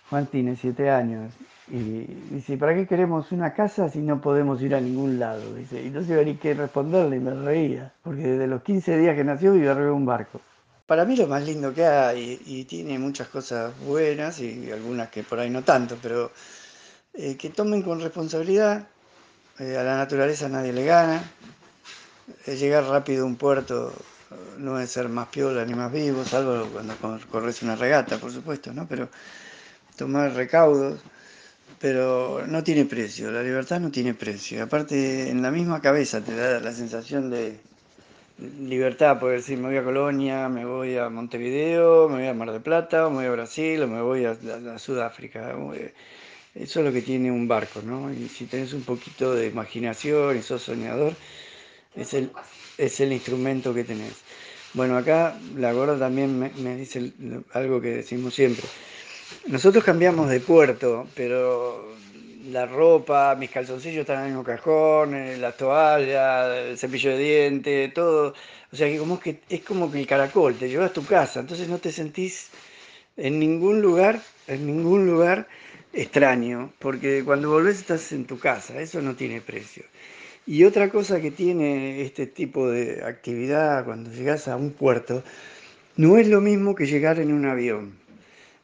Juan 0.09 0.27
tiene 0.27 0.57
siete 0.57 0.91
años. 0.91 1.33
Y 1.69 2.05
dice, 2.31 2.57
¿para 2.57 2.75
qué 2.75 2.87
queremos 2.87 3.31
una 3.31 3.53
casa 3.53 3.89
si 3.89 4.01
no 4.01 4.21
podemos 4.21 4.61
ir 4.61 4.75
a 4.75 4.81
ningún 4.81 5.21
lado? 5.21 5.55
Dice, 5.55 5.83
y 5.83 5.91
no 5.91 6.03
sé 6.03 6.25
ni 6.25 6.35
qué 6.35 6.55
responderle 6.55 7.17
y 7.17 7.21
me 7.21 7.33
reía, 7.33 7.93
porque 8.03 8.23
desde 8.23 8.49
los 8.49 8.63
15 8.63 8.99
días 8.99 9.15
que 9.15 9.23
nació 9.23 9.53
vive 9.53 9.69
arriba 9.69 9.93
un 9.93 10.07
barco. 10.07 10.41
Para 10.91 11.05
mí 11.05 11.15
lo 11.15 11.29
más 11.29 11.45
lindo 11.45 11.73
que 11.73 11.87
hay, 11.87 12.43
y 12.47 12.65
tiene 12.65 12.99
muchas 12.99 13.29
cosas 13.29 13.73
buenas 13.87 14.41
y 14.41 14.73
algunas 14.73 15.09
que 15.09 15.23
por 15.23 15.39
ahí 15.39 15.49
no 15.49 15.63
tanto, 15.63 15.97
pero 16.03 16.33
eh, 17.15 17.37
que 17.37 17.51
tomen 17.51 17.83
con 17.83 18.01
responsabilidad, 18.01 18.89
eh, 19.61 19.77
a 19.77 19.85
la 19.85 19.99
naturaleza 19.99 20.49
nadie 20.49 20.73
le 20.73 20.85
gana, 20.85 21.23
llegar 22.45 22.87
rápido 22.87 23.23
a 23.23 23.27
un 23.29 23.37
puerto 23.37 23.93
no 24.59 24.81
es 24.81 24.91
ser 24.91 25.09
más 25.09 25.29
piola 25.29 25.65
ni 25.65 25.75
más 25.75 25.93
vivo, 25.93 26.25
salvo 26.25 26.67
cuando 26.73 26.97
corres 27.31 27.63
una 27.63 27.77
regata, 27.77 28.19
por 28.19 28.33
supuesto, 28.33 28.73
¿no? 28.73 28.89
Pero 28.89 29.09
tomar 29.97 30.35
recaudos, 30.35 30.99
pero 31.79 32.45
no 32.49 32.65
tiene 32.65 32.85
precio, 32.85 33.31
la 33.31 33.45
libertad 33.45 33.79
no 33.79 33.93
tiene 33.93 34.15
precio. 34.15 34.65
Aparte, 34.65 35.31
en 35.31 35.41
la 35.41 35.53
misma 35.53 35.81
cabeza 35.81 36.21
te 36.21 36.35
da 36.35 36.59
la 36.59 36.73
sensación 36.73 37.31
de 37.31 37.61
libertad, 38.61 39.19
poder 39.19 39.39
decir, 39.39 39.59
me 39.59 39.69
voy 39.69 39.77
a 39.77 39.85
Colonia, 39.85 40.49
me 40.49 40.65
voy 40.65 40.97
a 40.97 41.09
Montevideo, 41.09 42.09
me 42.09 42.19
voy 42.19 42.27
a 42.27 42.35
Mar 42.35 42.53
del 42.53 42.63
Plata, 42.63 43.09
me 43.09 43.17
voy 43.17 43.27
a 43.27 43.31
Brasil, 43.33 43.83
o 43.83 43.89
me 43.89 44.01
voy 44.03 44.25
a, 44.25 44.79
Sudáfrica. 44.79 45.55
Eso 46.55 46.81
es 46.81 46.87
lo 46.87 46.93
que 46.93 47.03
tiene 47.03 47.31
un 47.31 47.47
barco, 47.47 47.81
¿no? 47.83 48.13
Y 48.13 48.29
si 48.29 48.47
tenés 48.47 48.73
un 48.73 48.83
poquito 48.83 49.35
de 49.35 49.47
imaginación 49.47 50.37
y 50.37 50.43
sos 50.43 50.63
soñador, 50.63 51.15
es 51.95 52.15
el, 52.15 52.31
es 52.79 53.01
el 53.01 53.13
instrumento 53.13 53.75
que 53.75 53.85
tenés. 53.85 54.15
Bueno, 54.73 54.97
acá 54.97 55.37
la 55.57 55.73
gorda 55.73 55.99
también 55.99 56.39
me, 56.39 56.77
dice 56.77 57.13
algo 57.53 57.81
que 57.81 57.89
decimos 57.89 58.35
siempre. 58.35 58.65
Nosotros 59.47 59.83
cambiamos 59.85 60.29
de 60.31 60.41
puerto, 60.41 61.07
pero 61.15 61.93
la 62.47 62.67
ropa, 62.67 63.35
mis 63.35 63.51
calzoncillos 63.51 64.01
están 64.01 64.19
en 64.19 64.23
el 64.23 64.29
mismo 64.29 64.45
cajón, 64.45 65.15
eh, 65.15 65.37
las 65.37 65.57
toallas, 65.57 66.57
el 66.57 66.79
cepillo 66.79 67.11
de 67.11 67.19
dientes, 67.19 67.95
todo. 67.95 68.35
O 68.73 68.77
sea 68.77 68.89
que 68.89 68.99
como 68.99 69.19
que 69.21 69.41
es 69.49 69.63
como 69.63 69.91
que 69.91 70.01
el 70.01 70.07
caracol 70.07 70.55
te 70.57 70.69
llevas 70.69 70.91
a 70.91 70.93
tu 70.93 71.05
casa, 71.05 71.41
entonces 71.41 71.69
no 71.69 71.79
te 71.79 71.93
sentís 71.93 72.51
en 73.17 73.39
ningún 73.39 73.83
lugar, 73.83 74.21
en 74.47 74.67
ningún 74.67 75.07
lugar 75.07 75.49
extraño, 75.93 76.73
porque 76.79 77.25
cuando 77.25 77.51
volvés 77.51 77.81
estás 77.81 78.13
en 78.13 78.25
tu 78.27 78.39
casa, 78.39 78.81
eso 78.81 79.03
no 79.03 79.17
tiene 79.17 79.41
precio. 79.41 79.85
Y 80.47 80.65
otra 80.65 80.89
cosa 80.91 81.21
que 81.21 81.31
tiene 81.31 82.03
este 82.03 82.27
tipo 82.27 82.69
de 82.71 83.05
actividad 83.05 83.85
cuando 83.85 84.11
llegas 84.11 84.49
a 84.49 84.57
un 84.57 84.71
puerto, 84.73 85.23
no 85.97 86.17
es 86.17 86.29
lo 86.29 86.41
mismo 86.41 86.75
que 86.75 86.87
llegar 86.87 87.19
en 87.19 87.33
un 87.33 87.47
avión. 87.47 87.99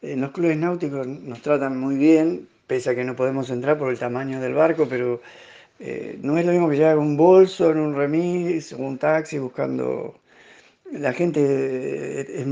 En 0.01 0.21
los 0.21 0.31
clubes 0.31 0.57
náuticos 0.57 1.05
nos 1.07 1.41
tratan 1.41 1.77
muy 1.79 1.95
bien, 1.95 2.47
pese 2.67 2.91
a 2.91 2.95
que 2.95 3.03
no 3.03 3.15
podemos 3.15 3.49
entrar 3.49 3.77
por 3.77 3.89
el 3.89 3.97
tamaño 3.97 4.39
del 4.41 4.53
barco, 4.53 4.87
pero 4.87 5.21
eh, 5.79 6.17
no 6.21 6.37
es 6.37 6.45
lo 6.45 6.51
mismo 6.51 6.69
que 6.69 6.75
llegar 6.75 6.97
un 6.97 7.17
bolso, 7.17 7.71
en 7.71 7.79
un 7.79 7.95
remis, 7.95 8.73
o 8.73 8.77
un 8.77 8.97
taxi 8.97 9.39
buscando... 9.39 10.19
La 10.91 11.13
gente 11.13 11.41
eh, 11.41 12.45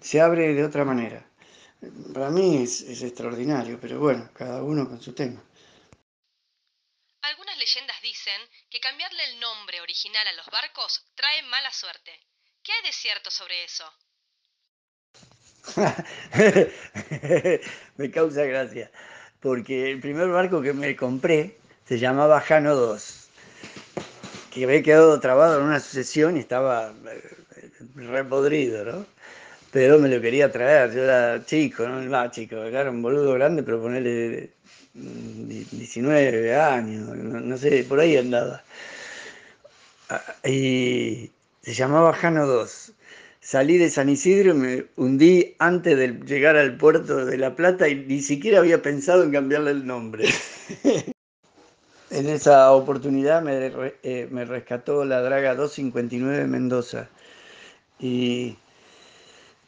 se 0.00 0.20
abre 0.20 0.54
de 0.54 0.64
otra 0.64 0.84
manera. 0.84 1.26
Para 2.14 2.30
mí 2.30 2.62
es 2.62 3.02
extraordinario, 3.02 3.78
pero 3.80 3.98
bueno, 3.98 4.30
cada 4.34 4.62
uno 4.62 4.88
con 4.88 5.02
su 5.02 5.14
tema. 5.14 5.42
Algunas 7.22 7.58
leyendas 7.58 8.00
dicen 8.02 8.40
que 8.70 8.78
cambiarle 8.78 9.24
el 9.24 9.40
nombre 9.40 9.80
original 9.80 10.26
a 10.28 10.32
los 10.34 10.46
barcos 10.46 11.04
trae 11.16 11.42
mala 11.42 11.72
suerte. 11.72 12.12
¿Qué 12.62 12.72
hay 12.72 12.82
de 12.84 12.92
cierto 12.92 13.30
sobre 13.30 13.64
eso? 13.64 13.84
me 17.96 18.10
causa 18.10 18.44
gracia, 18.44 18.90
porque 19.42 19.90
el 19.90 20.00
primer 20.00 20.28
barco 20.28 20.62
que 20.62 20.72
me 20.72 20.96
compré 20.96 21.56
se 21.86 21.98
llamaba 21.98 22.40
Jano 22.40 22.76
2, 22.76 23.28
que 24.50 24.64
había 24.64 24.82
quedado 24.82 25.18
trabado 25.20 25.58
en 25.58 25.66
una 25.66 25.80
sucesión 25.80 26.36
y 26.36 26.40
estaba 26.40 26.92
eh, 27.10 27.70
repodrido, 27.96 28.84
¿no? 28.84 29.06
Pero 29.72 29.98
me 29.98 30.08
lo 30.08 30.20
quería 30.20 30.52
traer, 30.52 30.92
yo 30.92 31.02
era 31.02 31.44
chico, 31.44 31.88
¿no? 31.88 32.00
Más 32.08 32.30
chico, 32.30 32.56
era 32.56 32.88
un 32.90 33.02
boludo 33.02 33.34
grande, 33.34 33.62
pero 33.62 33.82
ponerle 33.82 34.50
19 34.94 36.54
años, 36.54 37.08
no, 37.08 37.56
sé, 37.56 37.84
por 37.84 37.98
ahí 37.98 38.16
andaba. 38.16 38.62
Ah, 40.08 40.22
y 40.44 41.30
se 41.62 41.74
llamaba 41.74 42.12
Jano 42.12 42.46
2. 42.46 42.92
Salí 43.44 43.76
de 43.76 43.90
San 43.90 44.08
Isidro 44.08 44.52
y 44.52 44.54
me 44.54 44.84
hundí 44.94 45.56
antes 45.58 45.98
de 45.98 46.12
llegar 46.24 46.56
al 46.56 46.76
puerto 46.76 47.26
de 47.26 47.36
La 47.36 47.56
Plata 47.56 47.88
y 47.88 47.96
ni 47.96 48.22
siquiera 48.22 48.60
había 48.60 48.82
pensado 48.82 49.24
en 49.24 49.32
cambiarle 49.32 49.72
el 49.72 49.84
nombre. 49.84 50.28
en 52.10 52.28
esa 52.28 52.70
oportunidad 52.70 53.42
me, 53.42 53.72
eh, 54.04 54.28
me 54.30 54.44
rescató 54.44 55.04
la 55.04 55.20
Draga 55.22 55.56
259 55.56 56.46
Mendoza. 56.46 57.08
Y 57.98 58.56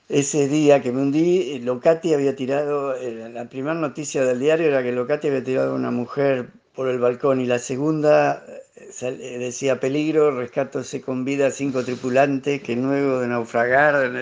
ese 0.09 0.47
día 0.47 0.81
que 0.81 0.93
me 0.93 1.03
hundí, 1.03 1.59
Locati 1.59 2.15
había 2.15 2.37
tirado, 2.37 2.95
eh, 2.95 3.29
la 3.29 3.49
primera 3.49 3.75
noticia 3.75 4.25
del 4.25 4.39
diario 4.39 4.69
era 4.69 4.85
que 4.85 4.93
Locati 4.93 5.27
había 5.27 5.43
tirado 5.43 5.73
a 5.73 5.77
una 5.77 5.91
mujer 5.91 6.51
por 6.75 6.89
el 6.89 6.99
balcón 6.99 7.41
y 7.41 7.47
la 7.47 7.59
segunda 7.59 8.45
eh, 8.49 8.63
eh, 9.03 9.39
decía 9.39 9.79
peligro, 9.79 10.31
rescatóse 10.33 11.01
con 11.01 11.25
vida 11.25 11.51
cinco 11.51 11.85
tripulantes 11.85 12.63
que 12.63 12.75
luego 12.77 13.21
de 13.21 13.29
naufragar 13.29 13.95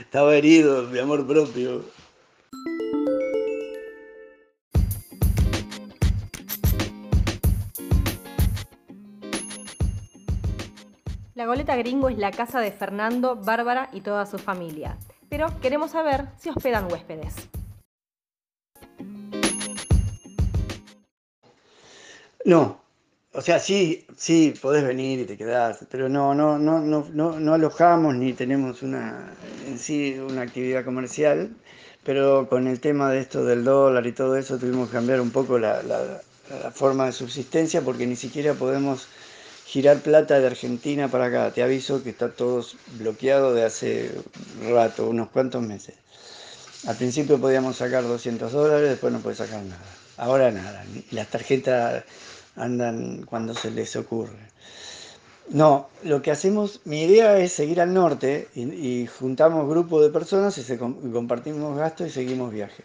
estaba 0.00 0.34
herido 0.34 0.86
de 0.86 1.00
amor 1.00 1.26
propio. 1.26 1.84
La 11.34 11.46
Goleta 11.46 11.74
Gringo 11.76 12.10
es 12.10 12.18
la 12.18 12.32
casa 12.32 12.60
de 12.60 12.70
Fernando, 12.70 13.34
Bárbara 13.34 13.88
y 13.94 14.02
toda 14.02 14.26
su 14.26 14.36
familia, 14.36 14.98
pero 15.30 15.48
queremos 15.60 15.92
saber 15.92 16.26
si 16.36 16.50
hospedan 16.50 16.92
huéspedes. 16.92 17.48
No, 22.50 22.82
o 23.32 23.42
sea, 23.42 23.60
sí, 23.60 24.04
sí, 24.16 24.52
podés 24.60 24.82
venir 24.82 25.20
y 25.20 25.24
te 25.24 25.36
quedás, 25.36 25.86
pero 25.88 26.08
no, 26.08 26.34
no, 26.34 26.58
no, 26.58 26.80
no, 26.80 27.38
no, 27.38 27.54
alojamos 27.54 28.16
ni 28.16 28.32
tenemos 28.32 28.82
una, 28.82 29.32
en 29.68 29.78
sí 29.78 30.18
una 30.18 30.42
actividad 30.42 30.84
comercial, 30.84 31.54
pero 32.02 32.48
con 32.48 32.66
el 32.66 32.80
tema 32.80 33.08
de 33.12 33.20
esto 33.20 33.44
del 33.44 33.62
dólar 33.62 34.04
y 34.08 34.10
todo 34.10 34.34
eso 34.36 34.58
tuvimos 34.58 34.88
que 34.88 34.94
cambiar 34.94 35.20
un 35.20 35.30
poco 35.30 35.60
la 35.60 36.20
forma 36.74 37.06
de 37.06 37.12
subsistencia 37.12 37.82
porque 37.82 38.04
ni 38.08 38.16
siquiera 38.16 38.54
podemos 38.54 39.06
girar 39.64 40.00
plata 40.00 40.40
de 40.40 40.48
Argentina 40.48 41.06
para 41.06 41.26
acá. 41.26 41.52
Te 41.52 41.62
aviso 41.62 42.02
que 42.02 42.10
está 42.10 42.30
todo 42.32 42.66
bloqueado 42.98 43.54
de 43.54 43.64
hace 43.64 44.10
rato, 44.68 45.08
unos 45.08 45.28
cuantos 45.28 45.62
meses. 45.62 45.94
Al 46.88 46.96
principio 46.96 47.40
podíamos 47.40 47.76
sacar 47.76 48.02
200 48.02 48.50
dólares, 48.50 48.90
después 48.90 49.12
no 49.12 49.20
puedes 49.20 49.38
sacar 49.38 49.62
nada. 49.62 50.00
Ahora 50.16 50.50
nada. 50.50 50.84
Las 51.12 51.28
tarjetas 51.28 52.04
andan 52.56 53.24
cuando 53.24 53.54
se 53.54 53.70
les 53.70 53.96
ocurre. 53.96 54.50
No, 55.48 55.88
lo 56.04 56.22
que 56.22 56.30
hacemos, 56.30 56.80
mi 56.84 57.02
idea 57.02 57.38
es 57.38 57.52
seguir 57.52 57.80
al 57.80 57.92
norte 57.92 58.48
y, 58.54 59.06
juntamos 59.06 59.68
grupos 59.68 60.02
de 60.02 60.10
personas 60.10 60.56
y, 60.58 60.76
compartimos 60.76 61.76
gastos 61.76 62.08
y 62.08 62.10
seguimos 62.10 62.52
viaje. 62.52 62.84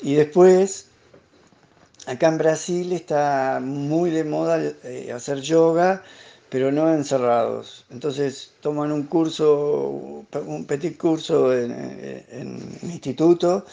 Y 0.00 0.14
después 0.14 0.86
Acá 2.06 2.28
en 2.28 2.38
Brasil 2.38 2.92
está 2.92 3.60
muy 3.62 4.10
de 4.10 4.24
moda 4.24 4.60
eh, 4.82 5.12
hacer 5.14 5.40
yoga, 5.40 6.02
pero 6.48 6.72
no 6.72 6.92
encerrados. 6.92 7.84
Entonces 7.90 8.54
toman 8.60 8.90
un 8.90 9.04
curso, 9.04 10.24
un 10.44 10.64
petit 10.66 10.98
curso 10.98 11.56
en, 11.56 11.70
en, 11.70 12.78
instituto 12.82 13.64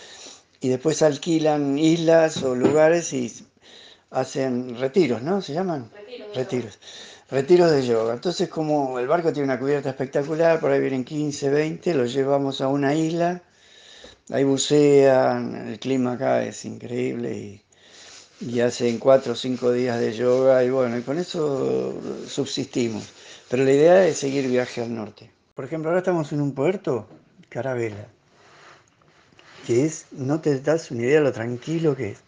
y 0.62 0.70
después 0.70 1.02
alquilan 1.02 1.80
islas 1.80 2.44
o 2.44 2.54
lugares 2.54 3.12
y 3.14 3.34
hacen 4.12 4.78
retiros, 4.80 5.22
¿no? 5.22 5.42
¿Se 5.42 5.54
llaman? 5.54 5.90
Retiros. 5.94 6.36
Retiros. 6.36 6.80
Retiros 7.30 7.72
de 7.72 7.86
yoga. 7.86 8.14
Entonces, 8.14 8.50
como 8.50 9.00
el 9.00 9.08
barco 9.08 9.32
tiene 9.32 9.46
una 9.46 9.60
cubierta 9.60 9.90
espectacular, 9.90 10.60
por 10.60 10.72
ahí 10.72 10.80
vienen 10.80 11.06
15, 11.06 11.50
20, 11.50 11.94
los 11.94 12.14
llevamos 12.14 12.62
a 12.62 12.68
una 12.68 12.96
isla, 12.96 13.42
ahí 14.32 14.44
bucean, 14.44 15.70
el 15.70 15.80
clima 15.80 16.14
acá 16.14 16.44
es 16.44 16.66
increíble 16.66 17.38
y 17.38 17.64
y 18.42 18.62
hacen 18.62 19.00
cuatro 19.00 19.34
o 19.34 19.36
cinco 19.36 19.72
días 19.72 20.00
de 20.00 20.14
yoga 20.14 20.64
y 20.64 20.70
bueno, 20.70 20.98
y 20.98 21.02
con 21.02 21.18
eso 21.18 22.00
subsistimos. 22.28 23.10
Pero 23.50 23.64
la 23.64 23.72
idea 23.72 24.08
es 24.08 24.18
seguir 24.18 24.48
viaje 24.48 24.82
al 24.82 24.94
norte. 24.94 25.30
Por 25.56 25.66
ejemplo, 25.66 25.90
ahora 25.90 26.00
estamos 26.00 26.32
en 26.32 26.42
un 26.42 26.54
puerto, 26.54 27.08
Carabela, 27.50 28.08
que 29.66 29.86
es, 29.86 30.06
no 30.12 30.40
te 30.40 30.60
das 30.62 30.92
una 30.92 31.04
idea 31.04 31.18
de 31.18 31.26
lo 31.26 31.34
tranquilo 31.34 31.96
que 31.96 32.12
es. 32.12 32.20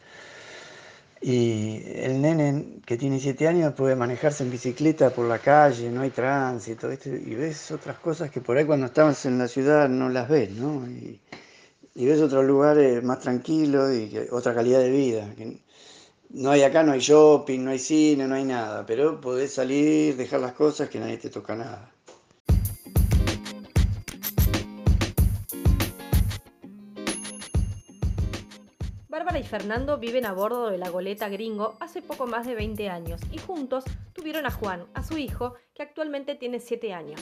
Y 1.24 1.84
el 1.98 2.20
nene 2.20 2.80
que 2.84 2.98
tiene 2.98 3.20
siete 3.20 3.48
años 3.48 3.76
puede 3.76 3.96
manejarse 3.96 4.44
en 4.44 4.50
bicicleta 4.50 5.12
por 5.12 5.28
la 5.28 5.38
calle, 5.38 5.92
no 5.92 6.02
hay 6.02 6.10
tránsito, 6.10 6.90
y 6.92 7.36
ves 7.36 7.70
otras 7.70 8.00
cosas 8.00 8.32
que 8.32 8.42
por 8.42 8.58
ahí 8.58 8.66
cuando 8.66 8.88
estamos 8.88 9.24
en 9.28 9.38
la 9.38 9.48
ciudad 9.48 9.88
no 9.88 10.10
las 10.10 10.28
ves, 10.28 10.50
¿no? 10.50 10.88
Y, 10.88 11.22
ves 11.94 12.22
otros 12.22 12.44
lugares 12.46 13.04
más 13.04 13.20
tranquilos 13.20 13.94
y 13.94 14.18
otra 14.32 14.56
calidad 14.56 14.80
de 14.80 14.90
vida. 14.90 15.28
no 16.32 16.50
hay 16.52 16.64
acá, 16.64 16.82
no 16.82 16.94
hay 16.94 17.02
shopping, 17.02 17.60
no 17.66 17.72
hay 17.72 17.80
cine, 17.80 18.28
no 18.28 18.34
hay 18.34 18.46
nada, 18.46 18.84
pero 18.86 19.22
podés 19.22 19.54
salir, 19.54 20.18
dejar 20.18 20.40
las 20.40 20.54
cosas 20.54 20.90
que 20.90 21.00
nadie 21.00 21.18
te 21.18 21.30
toca 21.30 21.56
nada. 21.56 21.92
Fernando 29.52 29.98
viven 29.98 30.26
a 30.26 30.32
bordo 30.32 30.70
de 30.70 30.78
la 30.78 30.88
goleta 30.88 31.28
Gringo 31.28 31.76
hace 31.82 32.02
poco 32.02 32.26
más 32.26 32.48
de 32.48 32.56
20 32.56 32.88
años 32.88 33.20
y 33.34 33.38
juntos 33.38 33.84
tuvieron 34.14 34.46
a 34.46 34.52
Juan, 34.52 34.86
a 34.94 35.04
su 35.04 35.18
hijo, 35.18 35.56
que 35.76 35.84
actualmente 35.84 36.36
tiene 36.36 36.62
7 36.62 36.94
años. 36.94 37.20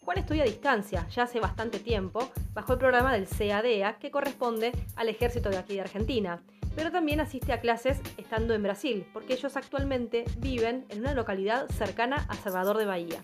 Juan 0.00 0.18
estudia 0.18 0.42
a 0.42 0.46
distancia, 0.46 1.06
ya 1.10 1.22
hace 1.22 1.38
bastante 1.38 1.78
tiempo, 1.78 2.28
bajo 2.54 2.72
el 2.72 2.80
programa 2.80 3.12
del 3.12 3.28
CADEA, 3.28 4.00
que 4.00 4.10
corresponde 4.10 4.72
al 4.96 5.08
ejército 5.08 5.48
de 5.48 5.58
aquí 5.58 5.74
de 5.74 5.82
Argentina, 5.82 6.42
pero 6.74 6.90
también 6.90 7.20
asiste 7.20 7.52
a 7.52 7.60
clases 7.60 8.00
estando 8.16 8.52
en 8.52 8.64
Brasil, 8.64 9.06
porque 9.12 9.34
ellos 9.34 9.56
actualmente 9.56 10.24
viven 10.38 10.86
en 10.88 11.02
una 11.02 11.14
localidad 11.14 11.68
cercana 11.68 12.26
a 12.28 12.34
Salvador 12.34 12.78
de 12.78 12.86
Bahía. 12.86 13.22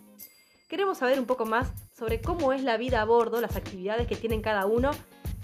Queremos 0.69 0.99
saber 0.99 1.19
un 1.19 1.27
poco 1.27 1.47
más 1.47 1.73
sobre 1.93 2.21
cómo 2.21 2.53
es 2.53 2.63
la 2.63 2.77
vida 2.77 3.01
a 3.01 3.05
bordo, 3.07 3.41
las 3.41 3.57
actividades 3.57 4.07
que 4.07 4.15
tienen 4.15 4.41
cada 4.41 4.67
uno 4.67 4.93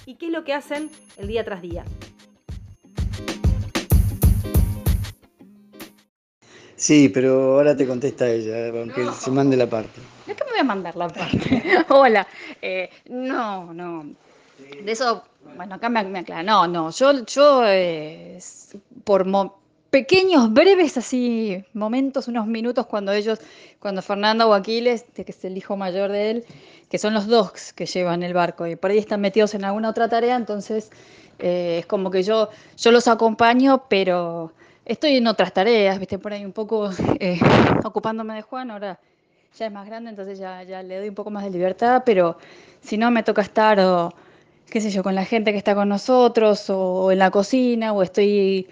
y 0.05 0.19
qué 0.19 0.26
es 0.26 0.33
lo 0.33 0.45
que 0.45 0.55
hacen 0.55 0.88
el 1.16 1.26
día 1.26 1.45
tras 1.45 1.62
día. 1.62 1.85
Sí, 6.76 7.09
pero 7.09 7.56
ahora 7.56 7.75
te 7.75 7.87
contesta 7.87 8.28
ella, 8.28 8.68
aunque 8.68 9.06
se 9.18 9.30
mande 9.30 9.56
la 9.56 9.68
parte. 9.68 10.00
¿De 10.26 10.35
qué 10.35 10.45
me 10.45 10.50
voy 10.50 10.61
a 10.61 10.64
mandar 10.64 10.95
la 10.97 11.09
parte? 11.09 11.62
Hola. 11.88 12.26
Eh, 12.61 12.90
no, 13.09 13.73
no. 13.73 14.04
De 14.85 14.92
eso, 14.92 15.25
bueno, 15.56 15.76
acá 15.76 15.88
me, 15.88 16.04
me 16.04 16.21
aclara. 16.21 16.42
No, 16.42 16.66
no. 16.66 16.90
Yo, 16.90 17.25
yo 17.25 17.62
eh, 17.66 18.38
por 19.04 19.26
pequeños, 19.90 20.52
breves 20.52 20.99
así 20.99 21.64
momentos, 21.73 22.28
unos 22.28 22.47
minutos 22.47 22.87
cuando 22.87 23.12
ellos, 23.12 23.38
cuando 23.78 24.02
Fernando 24.02 24.49
o 24.49 24.52
Aquiles, 24.52 25.06
que 25.14 25.25
es 25.26 25.45
el 25.47 25.56
hijo 25.56 25.76
mayor 25.76 26.12
de 26.12 26.30
él, 26.30 26.45
que 26.90 26.99
son 26.99 27.14
los 27.14 27.26
dos 27.26 27.73
que 27.73 27.87
llevan 27.87 28.23
el 28.23 28.35
barco 28.35 28.66
y 28.66 28.76
por 28.76 28.90
ahí 28.90 28.99
están 28.99 29.23
metidos 29.23 29.54
en 29.54 29.64
alguna 29.64 29.88
otra 29.88 30.09
tarea, 30.09 30.37
entonces 30.37 30.90
eh, 31.38 31.78
es 31.80 31.87
como 31.87 32.11
que 32.11 32.23
yo, 32.23 32.50
yo 32.76 32.90
los 32.90 33.09
acompaño, 33.09 33.85
pero 33.88 34.52
Estoy 34.87 35.16
en 35.16 35.26
otras 35.26 35.52
tareas, 35.52 35.99
viste, 35.99 36.16
por 36.16 36.33
ahí 36.33 36.45
un 36.45 36.52
poco 36.52 36.90
eh, 37.19 37.40
ocupándome 37.83 38.35
de 38.35 38.43
Juan, 38.43 38.71
ahora 38.71 39.00
ya 39.59 39.66
es 39.66 39.73
más 39.73 39.85
grande, 39.85 40.11
entonces 40.11 40.38
ya, 40.38 40.62
le 40.62 40.99
doy 40.99 41.09
un 41.09 41.14
poco 41.14 41.31
más 41.31 41.43
de 41.43 41.50
libertad, 41.50 42.05
pero 42.07 42.38
si 42.83 42.97
no 42.97 43.11
me 43.11 43.25
toca 43.25 43.43
estar, 43.43 43.81
qué 44.71 44.81
sé 44.81 44.90
yo, 44.90 45.02
con 45.02 45.16
la 45.16 45.25
gente 45.25 45.50
que 45.50 45.59
está 45.59 45.75
con 45.75 45.88
nosotros, 45.88 46.71
o, 46.71 47.11
en 47.11 47.19
la 47.19 47.33
cocina, 47.33 47.93
o 47.95 48.02
estoy, 48.02 48.69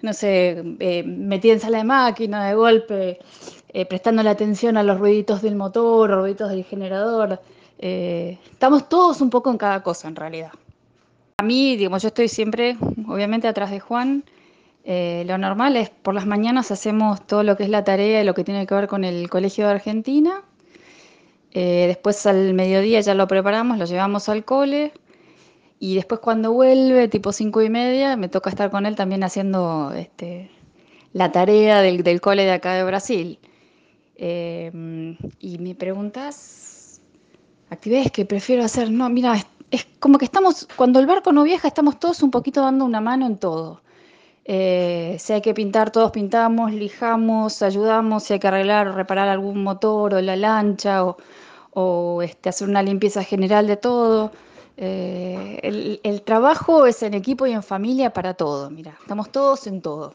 no 0.00 0.12
sé, 0.12 0.64
eh, 0.80 1.04
metida 1.04 1.52
en 1.52 1.60
sala 1.60 1.78
de 1.78 1.84
máquina 1.84 2.48
de 2.48 2.54
golpe, 2.54 3.20
eh, 3.68 3.86
prestando 3.86 4.24
la 4.24 4.30
atención 4.30 4.76
a 4.76 4.82
los 4.82 4.98
ruiditos 4.98 5.42
del 5.42 5.54
motor, 5.54 6.10
ruiditos 6.10 6.50
del 6.50 6.64
generador. 6.64 7.40
estamos 7.78 8.88
todos 8.88 9.20
un 9.20 9.30
poco 9.30 9.50
en 9.50 9.58
cada 9.58 9.82
cosa, 9.82 10.08
en 10.08 10.16
realidad. 10.16 10.50
A 11.36 11.44
mí, 11.44 11.76
digamos, 11.76 12.02
yo 12.02 12.08
estoy 12.08 12.26
siempre, 12.28 12.76
obviamente, 13.06 13.46
atrás 13.46 13.70
de 13.70 13.78
Juan, 13.78 14.24
eh, 14.84 15.24
lo 15.26 15.38
normal 15.38 15.76
es 15.76 15.90
por 15.90 16.14
las 16.14 16.26
mañanas 16.26 16.70
hacemos 16.70 17.24
todo 17.26 17.42
lo 17.44 17.56
que 17.56 17.64
es 17.64 17.68
la 17.68 17.84
tarea 17.84 18.20
y 18.20 18.24
lo 18.24 18.34
que 18.34 18.44
tiene 18.44 18.66
que 18.66 18.74
ver 18.74 18.88
con 18.88 19.04
el 19.04 19.28
Colegio 19.30 19.66
de 19.66 19.72
Argentina. 19.72 20.42
Eh, 21.52 21.84
después 21.86 22.26
al 22.26 22.54
mediodía 22.54 23.00
ya 23.00 23.14
lo 23.14 23.28
preparamos, 23.28 23.78
lo 23.78 23.84
llevamos 23.84 24.28
al 24.28 24.44
cole. 24.44 24.92
Y 25.78 25.96
después 25.96 26.20
cuando 26.20 26.52
vuelve, 26.52 27.08
tipo 27.08 27.32
cinco 27.32 27.62
y 27.62 27.70
media, 27.70 28.16
me 28.16 28.28
toca 28.28 28.50
estar 28.50 28.70
con 28.70 28.86
él 28.86 28.96
también 28.96 29.24
haciendo 29.24 29.92
este, 29.96 30.50
la 31.12 31.32
tarea 31.32 31.80
del, 31.82 32.20
cole 32.20 32.44
de 32.44 32.52
acá 32.52 32.74
de 32.74 32.84
Brasil. 32.84 33.38
Eh, 34.16 35.16
y 35.40 35.58
me 35.58 35.74
preguntas, 35.74 37.00
actividades 37.70 38.12
que 38.12 38.24
prefiero 38.24 38.64
hacer. 38.64 38.90
No, 38.90 39.08
mira, 39.10 39.34
es 39.70 39.86
como 39.98 40.18
que 40.18 40.24
estamos, 40.24 40.68
cuando 40.76 41.00
el 41.00 41.06
barco 41.06 41.32
no 41.32 41.42
viaja, 41.42 41.68
estamos 41.68 41.98
todos 41.98 42.22
un 42.22 42.30
poquito 42.30 42.62
dando 42.62 42.84
una 42.84 43.00
mano 43.00 43.26
en 43.26 43.38
todo. 43.38 43.81
Eh, 44.44 45.16
si 45.20 45.32
hay 45.32 45.40
que 45.40 45.54
pintar, 45.54 45.92
todos 45.92 46.10
pintamos, 46.10 46.72
lijamos, 46.72 47.62
ayudamos, 47.62 48.24
si 48.24 48.34
hay 48.34 48.40
que 48.40 48.48
arreglar 48.48 48.88
o 48.88 48.92
reparar 48.92 49.28
algún 49.28 49.62
motor 49.62 50.14
o 50.14 50.20
la 50.20 50.36
lancha 50.36 51.04
o, 51.74 52.22
este, 52.22 52.48
hacer 52.48 52.68
una 52.68 52.82
limpieza 52.82 53.22
general 53.22 53.66
de 53.66 53.76
todo. 53.76 54.32
Eh, 54.76 56.00
el, 56.02 56.22
trabajo 56.22 56.86
es 56.86 57.02
en 57.02 57.14
equipo 57.14 57.46
y 57.46 57.52
en 57.52 57.62
familia 57.62 58.12
para 58.12 58.34
todo, 58.34 58.70
mira, 58.70 58.96
estamos 59.00 59.30
todos 59.30 59.66
en 59.66 59.80
todo. 59.80 60.14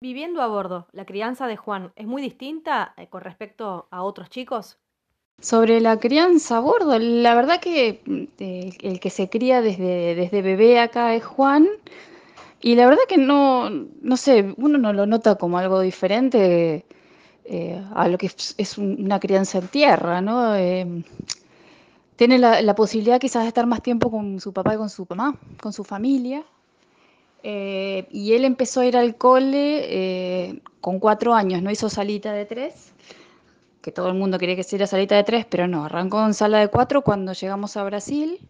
Viviendo 0.00 0.42
a 0.42 0.46
bordo, 0.46 0.86
¿la 0.92 1.04
crianza 1.04 1.46
de 1.46 1.56
Juan 1.56 1.92
es 1.96 2.06
muy 2.06 2.22
distinta 2.22 2.94
eh, 2.96 3.08
con 3.08 3.20
respecto 3.20 3.86
a 3.90 4.02
otros 4.02 4.30
chicos? 4.30 4.78
Sobre 5.40 5.80
la 5.80 5.98
crianza 5.98 6.56
a 6.56 6.60
bordo, 6.60 6.98
la 6.98 7.34
verdad 7.34 7.60
que 7.60 8.02
el, 8.38 9.00
que 9.00 9.10
se 9.10 9.28
cría 9.28 9.60
desde, 9.60 10.14
desde 10.16 10.42
bebé 10.42 10.80
acá 10.80 11.14
es 11.14 11.24
Juan, 11.24 11.68
y 12.60 12.74
la 12.74 12.86
verdad 12.86 13.02
que 13.08 13.18
no, 13.18 13.70
no 13.70 14.16
sé, 14.16 14.54
uno 14.56 14.78
no 14.78 14.92
lo 14.92 15.06
nota 15.06 15.36
como 15.36 15.58
algo 15.58 15.80
diferente 15.80 16.84
eh, 17.44 17.82
a 17.94 18.08
lo 18.08 18.18
que 18.18 18.26
es, 18.26 18.78
una 18.78 19.20
crianza 19.20 19.58
en 19.58 19.68
tierra, 19.68 20.20
¿no? 20.20 20.56
Eh, 20.56 21.04
tiene 22.16 22.38
la, 22.38 22.74
posibilidad 22.74 23.20
quizás 23.20 23.42
de 23.44 23.48
estar 23.48 23.66
más 23.66 23.80
tiempo 23.80 24.10
con 24.10 24.40
su 24.40 24.52
papá 24.52 24.74
y 24.74 24.76
con 24.76 24.90
su 24.90 25.06
mamá, 25.08 25.38
con 25.62 25.72
su 25.72 25.84
familia. 25.84 26.44
Eh, 27.44 28.08
y 28.10 28.32
él 28.32 28.44
empezó 28.44 28.80
a 28.80 28.86
ir 28.86 28.96
al 28.96 29.16
cole 29.16 30.60
con 30.80 30.98
cuatro 30.98 31.34
años, 31.34 31.62
no 31.62 31.70
hizo 31.70 31.88
salita 31.88 32.32
de 32.32 32.44
tres, 32.44 32.92
que 33.82 33.92
todo 33.92 34.08
el 34.08 34.14
mundo 34.14 34.38
quería 34.38 34.56
que 34.56 34.62
hiciera 34.62 34.88
salita 34.88 35.14
de 35.14 35.22
tres, 35.22 35.46
pero 35.48 35.68
no, 35.68 35.84
arrancó 35.84 36.26
en 36.26 36.34
sala 36.34 36.58
de 36.58 36.68
cuatro 36.68 37.02
cuando 37.02 37.32
llegamos 37.34 37.76
a 37.76 37.84
Brasil 37.84 38.40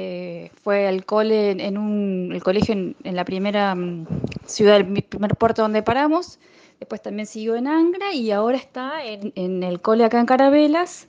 eh, 0.00 0.52
fue 0.62 0.86
al 0.86 1.04
cole 1.04 1.50
en 1.50 1.76
un, 1.76 2.30
el 2.32 2.40
colegio 2.40 2.72
en, 2.72 2.94
la 3.02 3.24
primera 3.24 3.74
mm, 3.74 4.06
ciudad, 4.46 4.76
el 4.76 5.02
primer 5.02 5.34
puerto 5.34 5.62
donde 5.62 5.82
paramos. 5.82 6.38
Después 6.78 7.02
también 7.02 7.26
siguió 7.26 7.56
en 7.56 7.66
Angra 7.66 8.12
y 8.12 8.30
ahora 8.30 8.58
está 8.58 9.04
en, 9.04 9.64
el 9.64 9.80
cole 9.80 10.04
acá 10.04 10.20
en 10.20 10.26
Carabelas. 10.26 11.08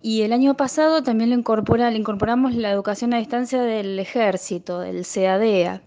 Y 0.00 0.22
el 0.22 0.32
año 0.32 0.56
pasado 0.56 1.02
también 1.02 1.28
le, 1.28 1.36
incorpora, 1.36 1.90
le 1.90 1.98
incorporamos 1.98 2.54
la 2.54 2.70
educación 2.70 3.12
a 3.12 3.18
distancia 3.18 3.60
del 3.60 3.98
ejército, 3.98 4.80
del 4.80 5.04
CADEA. 5.04 5.82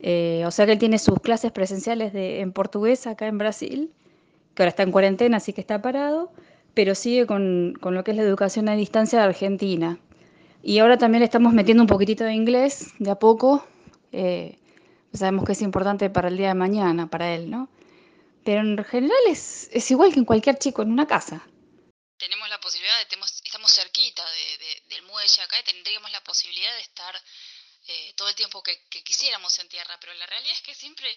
Eh, 0.00 0.42
o 0.46 0.50
sea 0.50 0.66
que 0.66 0.72
él 0.72 0.80
tiene 0.80 0.98
sus 0.98 1.20
clases 1.20 1.52
presenciales 1.52 2.12
de, 2.12 2.40
en 2.40 2.50
portugués 2.50 3.06
acá 3.06 3.28
en 3.28 3.38
Brasil, 3.38 3.92
que 4.56 4.64
ahora 4.64 4.70
está 4.70 4.82
en 4.82 4.90
cuarentena, 4.90 5.36
así 5.36 5.52
que 5.52 5.60
está 5.60 5.80
parado, 5.80 6.32
pero 6.74 6.96
sigue 6.96 7.24
con, 7.24 7.74
con 7.80 7.94
lo 7.94 8.02
que 8.02 8.10
es 8.10 8.16
la 8.16 8.24
educación 8.24 8.68
a 8.68 8.74
distancia 8.74 9.20
de 9.20 9.26
Argentina. 9.26 10.00
Y 10.62 10.78
ahora 10.78 10.98
también 10.98 11.20
le 11.20 11.26
estamos 11.26 11.52
metiendo 11.52 11.82
un 11.82 11.88
poquitito 11.88 12.24
de 12.24 12.34
inglés 12.34 12.92
de 12.98 13.10
a 13.10 13.18
poco. 13.18 13.66
Eh, 14.12 14.58
sabemos 15.12 15.44
que 15.44 15.52
es 15.52 15.62
importante 15.62 16.10
para 16.10 16.28
el 16.28 16.36
día 16.36 16.48
de 16.48 16.54
mañana, 16.54 17.08
para 17.08 17.34
él, 17.34 17.50
¿no? 17.50 17.68
Pero 18.44 18.60
en 18.60 18.84
general 18.84 19.18
es, 19.28 19.68
es 19.72 19.90
igual 19.90 20.12
que 20.12 20.20
en 20.20 20.24
cualquier 20.24 20.58
chico 20.58 20.82
en 20.82 20.92
una 20.92 21.06
casa. 21.06 21.46
Tenemos 22.16 22.48
la 22.48 22.60
posibilidad, 22.60 22.96
de, 22.98 23.16
estamos 23.44 23.72
cerquita 23.72 24.24
del 24.88 25.02
muelle 25.02 25.42
acá 25.42 25.58
y 25.60 25.64
tendríamos 25.64 26.10
la 26.12 26.22
posibilidad 26.22 26.74
de 26.74 26.80
estar 26.80 27.14
eh, 27.88 28.14
todo 28.16 28.28
el 28.28 28.34
tiempo 28.34 28.62
que, 28.62 28.80
quisiéramos 29.04 29.58
en 29.58 29.68
tierra, 29.68 29.98
pero 30.00 30.14
la 30.14 30.26
realidad 30.26 30.52
es 30.54 30.62
que 30.62 30.74
siempre 30.74 31.14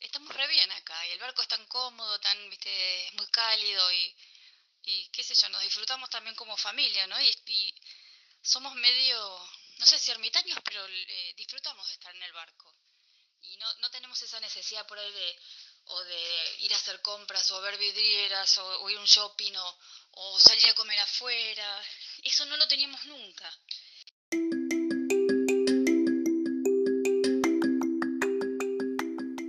estamos 0.00 0.34
re 0.34 0.46
bien 0.48 0.70
acá 0.72 0.94
y 1.06 1.12
el 1.12 1.20
barco 1.20 1.40
es 1.40 1.48
tan 1.48 1.64
cómodo, 1.66 2.18
tan, 2.20 2.50
viste, 2.50 3.10
muy 3.16 3.26
cálido 3.26 3.92
y, 3.92 4.14
y 4.84 5.08
qué 5.08 5.24
sé 5.24 5.34
yo, 5.34 5.48
nos 5.48 5.62
disfrutamos 5.62 6.10
también 6.10 6.36
como 6.36 6.56
familia, 6.56 7.06
¿no? 7.06 7.20
y 7.20 7.74
somos 8.46 8.74
medio, 8.76 9.18
no 9.78 9.86
sé 9.86 9.98
si 9.98 10.12
ermitaños, 10.12 10.58
pero 10.64 10.86
eh, 10.86 11.34
disfrutamos 11.36 11.86
de 11.88 11.94
estar 11.94 12.14
en 12.14 12.22
el 12.22 12.32
barco. 12.32 12.72
Y 13.42 13.56
no, 13.58 13.66
no 13.80 13.90
tenemos 13.90 14.20
esa 14.22 14.40
necesidad 14.40 14.86
por 14.86 14.98
ahí 14.98 15.12
de, 15.12 15.38
o 15.86 16.00
de 16.04 16.56
ir 16.60 16.72
a 16.72 16.76
hacer 16.76 17.00
compras, 17.02 17.50
o 17.50 17.60
ver 17.60 17.76
vidrieras, 17.76 18.58
o, 18.58 18.90
ir 18.90 18.96
a 18.96 19.00
un 19.00 19.06
shopping, 19.06 19.52
o, 19.56 19.78
o 20.12 20.38
salir 20.38 20.66
a 20.66 20.74
comer 20.74 20.98
afuera. 21.00 21.82
Eso 22.22 22.46
no 22.46 22.56
lo 22.56 22.66
teníamos 22.68 23.04
nunca. 23.06 23.52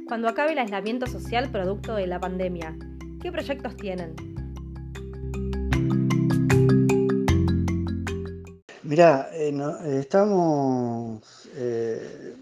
cuando 0.07 0.29
acabe 0.29 0.53
el 0.53 0.59
aislamiento 0.59 1.05
social 1.05 1.51
producto 1.51 1.93
de 1.93 2.07
la 2.07 2.19
pandemia? 2.19 2.75
¿Qué 3.21 3.31
proyectos 3.31 3.75
tienen? 3.75 4.36
Mirá, 8.87 9.29
eh, 9.33 9.51
estamos, 9.99 11.19
eh, 11.55 12.35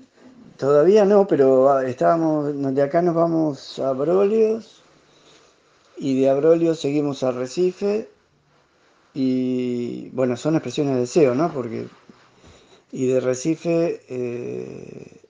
todavía 0.57 1.03
no, 1.03 1.25
pero 1.25 1.71
ah, 1.71 1.83
estábamos, 1.87 2.53
de 2.75 2.81
acá 2.83 3.01
nos 3.01 3.15
vamos 3.15 3.79
a 3.79 3.91
Brolios 3.93 4.83
y 5.97 6.21
de 6.21 6.29
Abrolio 6.29 6.75
seguimos 6.75 7.23
a 7.23 7.31
Recife 7.31 8.07
y 9.15 10.09
bueno, 10.09 10.37
son 10.37 10.53
expresiones 10.53 10.93
de 10.93 10.99
deseo, 10.99 11.33
¿no? 11.33 11.51
Porque 11.51 11.87
y 12.91 13.07
de 13.07 13.21
Recife 13.21 14.01
eh, 14.07 15.21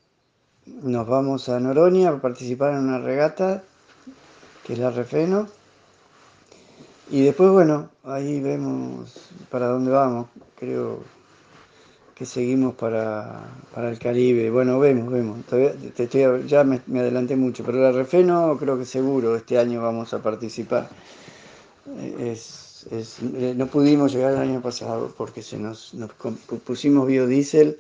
nos 0.66 1.08
vamos 1.08 1.48
a 1.48 1.62
Noronia 1.62 2.10
a 2.10 2.22
participar 2.22 2.74
en 2.74 2.80
una 2.90 3.00
regata 3.00 3.64
que 4.66 4.74
es 4.74 4.80
la 4.80 4.92
Refeno 4.92 5.48
y 7.10 7.24
después 7.24 7.50
bueno, 7.52 7.90
ahí 8.04 8.40
vemos 8.42 9.30
para 9.50 9.68
dónde 9.68 9.92
vamos, 9.92 10.28
creo 10.56 11.04
que 12.16 12.26
seguimos 12.26 12.76
para, 12.76 13.44
el 13.76 14.00
Caribe. 14.00 14.50
Bueno, 14.50 14.80
vemos, 14.80 15.12
vemos. 15.12 15.40
ya 16.48 16.64
me, 16.64 16.82
adelanté 17.00 17.36
mucho, 17.36 17.64
pero 17.66 17.80
la 17.80 17.92
Refeno 17.92 18.58
creo 18.58 18.78
que 18.78 18.86
seguro 18.86 19.36
este 19.36 19.60
año 19.60 19.82
vamos 19.82 20.14
a 20.14 20.24
participar. 20.24 20.90
Eh, 21.98 22.36
no 23.56 23.68
pudimos 23.68 24.14
llegar 24.14 24.34
el 24.34 24.40
año 24.40 24.62
pasado 24.62 25.14
porque 25.18 25.42
se 25.42 25.58
nos, 25.58 25.94
pusimos 26.64 27.08
biodiesel 27.08 27.78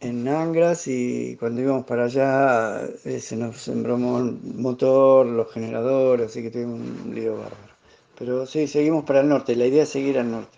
en 0.00 0.28
Angras 0.28 0.86
y 0.88 1.36
cuando 1.38 1.62
íbamos 1.62 1.86
para 1.86 2.04
allá 2.04 2.82
eh, 3.04 3.20
se 3.20 3.36
nos 3.36 3.66
embromó 3.68 4.18
el 4.20 4.38
motor, 4.56 5.26
los 5.26 5.50
generadores, 5.52 6.30
así 6.30 6.42
que 6.42 6.50
tuvimos 6.50 6.80
un 6.80 7.14
lío 7.14 7.38
bárbaro. 7.38 7.65
Pero 8.18 8.46
sí, 8.46 8.66
seguimos 8.66 9.04
para 9.04 9.20
el 9.20 9.28
norte, 9.28 9.54
la 9.56 9.66
idea 9.66 9.82
es 9.82 9.90
seguir 9.90 10.18
al 10.18 10.30
norte. 10.30 10.56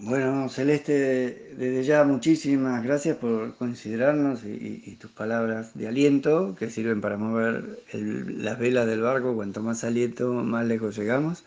Bueno, 0.00 0.48
Celeste, 0.48 1.52
desde 1.56 1.84
ya 1.84 2.04
muchísimas 2.04 2.82
gracias 2.82 3.16
por 3.16 3.56
considerarnos 3.56 4.44
y, 4.44 4.96
tus 4.98 5.10
palabras 5.10 5.76
de 5.76 5.86
aliento 5.86 6.54
que 6.58 6.70
sirven 6.70 7.00
para 7.00 7.18
mover 7.18 7.80
las 7.92 8.58
velas 8.58 8.86
del 8.86 9.02
barco. 9.02 9.34
Cuanto 9.34 9.62
más 9.62 9.84
aliento, 9.84 10.32
más 10.32 10.66
lejos 10.66 10.96
llegamos. 10.96 11.44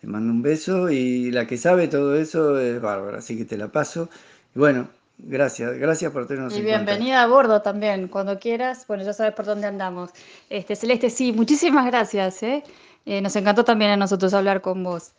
Te 0.00 0.06
mando 0.06 0.32
un 0.32 0.42
beso 0.42 0.90
y 0.90 1.30
la 1.30 1.46
que 1.46 1.56
sabe 1.56 1.88
todo 1.88 2.14
eso 2.16 2.58
es 2.60 2.80
Bárbara, 2.80 3.18
así 3.18 3.36
que 3.36 3.44
te 3.46 3.56
la 3.56 3.72
paso. 3.72 4.08
Y 4.54 4.58
bueno, 4.58 4.88
gracias, 5.22 5.78
gracias 5.78 6.12
por 6.12 6.26
tenernos. 6.26 6.56
Y 6.56 6.62
bienvenida 6.62 7.22
a 7.22 7.26
bordo 7.26 7.62
también, 7.62 8.08
cuando 8.08 8.38
quieras. 8.38 8.86
Bueno, 8.86 9.04
ya 9.04 9.12
sabes 9.12 9.34
por 9.34 9.46
dónde 9.46 9.66
andamos. 9.66 10.10
Este, 10.50 10.76
Celeste, 10.76 11.10
sí, 11.10 11.32
muchísimas 11.32 11.86
gracias. 11.86 12.42
¿eh? 12.42 12.62
Eh, 13.04 13.20
nos 13.20 13.34
encantó 13.36 13.64
también 13.64 13.90
a 13.90 13.96
nosotros 13.96 14.32
hablar 14.34 14.60
con 14.60 14.82
vos. 14.84 15.12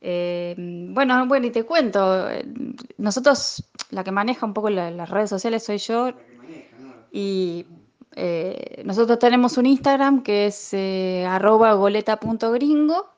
Eh, 0.00 0.54
bueno, 0.58 1.26
bueno, 1.26 1.46
y 1.46 1.50
te 1.50 1.64
cuento, 1.64 2.28
eh, 2.30 2.44
nosotros, 2.98 3.64
la 3.90 4.04
que 4.04 4.12
maneja 4.12 4.46
un 4.46 4.54
poco 4.54 4.70
las 4.70 5.10
redes 5.10 5.30
sociales 5.30 5.64
soy 5.64 5.78
yo, 5.78 6.12
y 7.10 7.66
nosotros 8.84 9.18
tenemos 9.18 9.56
un 9.58 9.66
Instagram 9.66 10.22
que 10.22 10.46
es 10.46 10.74
arroba 11.26 11.74
goleta.gringo, 11.74 13.08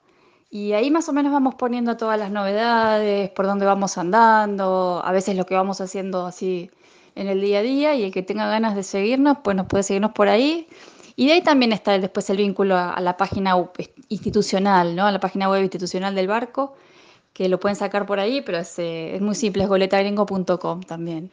y 0.50 0.72
ahí 0.72 0.90
más 0.90 1.08
o 1.08 1.12
menos 1.12 1.32
vamos 1.32 1.54
poniendo 1.54 1.96
todas 1.96 2.18
las 2.18 2.30
novedades, 2.32 3.30
por 3.30 3.46
dónde 3.46 3.66
vamos 3.66 3.96
andando, 3.98 5.00
a 5.04 5.12
veces 5.12 5.36
lo 5.36 5.46
que 5.46 5.54
vamos 5.54 5.80
haciendo 5.80 6.26
así 6.26 6.70
en 7.14 7.28
el 7.28 7.40
día 7.40 7.60
a 7.60 7.62
día, 7.62 7.94
y 7.94 8.02
el 8.04 8.12
que 8.12 8.22
tenga 8.22 8.48
ganas 8.48 8.74
de 8.74 8.82
seguirnos, 8.82 9.38
pues 9.44 9.56
nos 9.56 9.66
puede 9.66 9.84
seguirnos 9.84 10.12
por 10.12 10.28
ahí. 10.28 10.66
Y 11.16 11.26
de 11.26 11.34
ahí 11.34 11.42
también 11.42 11.72
está 11.72 11.98
después 11.98 12.28
el 12.30 12.38
vínculo 12.38 12.76
a, 12.76 12.98
la 13.00 13.16
página 13.16 13.54
institucional, 14.08 14.96
¿no? 14.96 15.06
A 15.06 15.12
la 15.12 15.20
página 15.20 15.48
web 15.48 15.62
institucional 15.62 16.14
del 16.14 16.26
barco, 16.26 16.74
que 17.32 17.48
lo 17.48 17.60
pueden 17.60 17.76
sacar 17.76 18.06
por 18.06 18.18
ahí, 18.20 18.40
pero 18.42 18.58
es, 18.58 18.74
eh, 18.78 19.18
muy 19.20 19.34
simple, 19.34 19.64
es 19.64 19.68
goletagringo.com 19.68 20.80
también. 20.82 21.30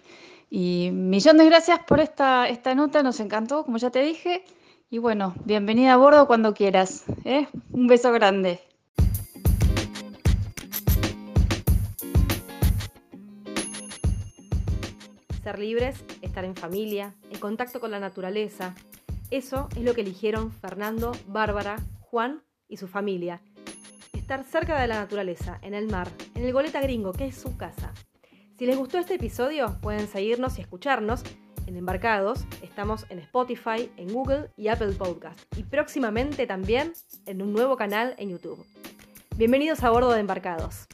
Y 0.50 0.90
millón 0.94 1.38
de 1.38 1.46
gracias 1.46 1.80
por 1.88 2.00
esta, 2.02 2.48
esta 2.50 2.76
nota, 2.76 3.02
nos 3.02 3.20
encantó, 3.20 3.64
como 3.66 3.78
ya 3.78 3.90
te 3.90 4.02
dije. 4.04 4.44
Y 4.92 5.00
bueno, 5.00 5.34
bienvenida 5.46 5.94
a 5.94 5.98
bordo 5.98 6.28
cuando 6.28 6.54
quieras. 6.54 7.06
¿eh? 7.26 7.48
Un 7.72 7.88
beso 7.88 8.12
grande. 8.12 8.67
Ser 15.48 15.60
libres, 15.60 16.04
estar 16.22 16.44
en 16.44 16.58
familia, 16.58 17.16
en 17.32 17.40
contacto 17.40 17.80
con 17.80 17.90
la 17.90 18.02
naturaleza, 18.02 18.76
eso 19.32 19.70
es 19.78 19.84
lo 19.84 19.94
que 19.94 20.02
eligieron 20.02 20.52
Fernando, 20.52 21.14
Bárbara, 21.26 21.78
Juan 22.02 22.44
y 22.68 22.76
su 22.76 22.90
familia. 22.90 23.42
Estar 24.12 24.44
cerca 24.44 24.78
de 24.78 24.88
la 24.88 24.96
naturaleza, 24.96 25.58
en 25.62 25.74
el 25.74 25.88
mar, 25.88 26.10
en 26.36 26.44
el 26.44 26.52
Goleta 26.52 26.82
Gringo, 26.82 27.14
que 27.14 27.28
es 27.28 27.38
su 27.38 27.56
casa. 27.56 27.94
Si 28.60 28.66
les 28.66 28.76
gustó 28.76 28.98
este 28.98 29.14
episodio, 29.14 29.78
pueden 29.82 30.10
seguirnos 30.10 30.58
y 30.58 30.64
escucharnos 30.64 31.24
en 31.66 31.78
Embarcados. 31.78 32.44
Estamos 32.62 33.06
en 33.08 33.20
Spotify, 33.20 33.90
en 33.96 34.12
Google 34.12 34.50
y 34.58 34.68
Apple 34.68 34.96
Podcast. 34.98 35.40
Y 35.56 35.64
próximamente 35.64 36.46
también 36.46 36.92
en 37.26 37.42
un 37.42 37.54
nuevo 37.54 37.78
canal 37.78 38.16
en 38.18 38.32
YouTube. 38.32 38.66
Bienvenidos 39.38 39.82
a 39.86 39.92
bordo 39.92 40.12
de 40.12 40.20
Embarcados. 40.20 40.90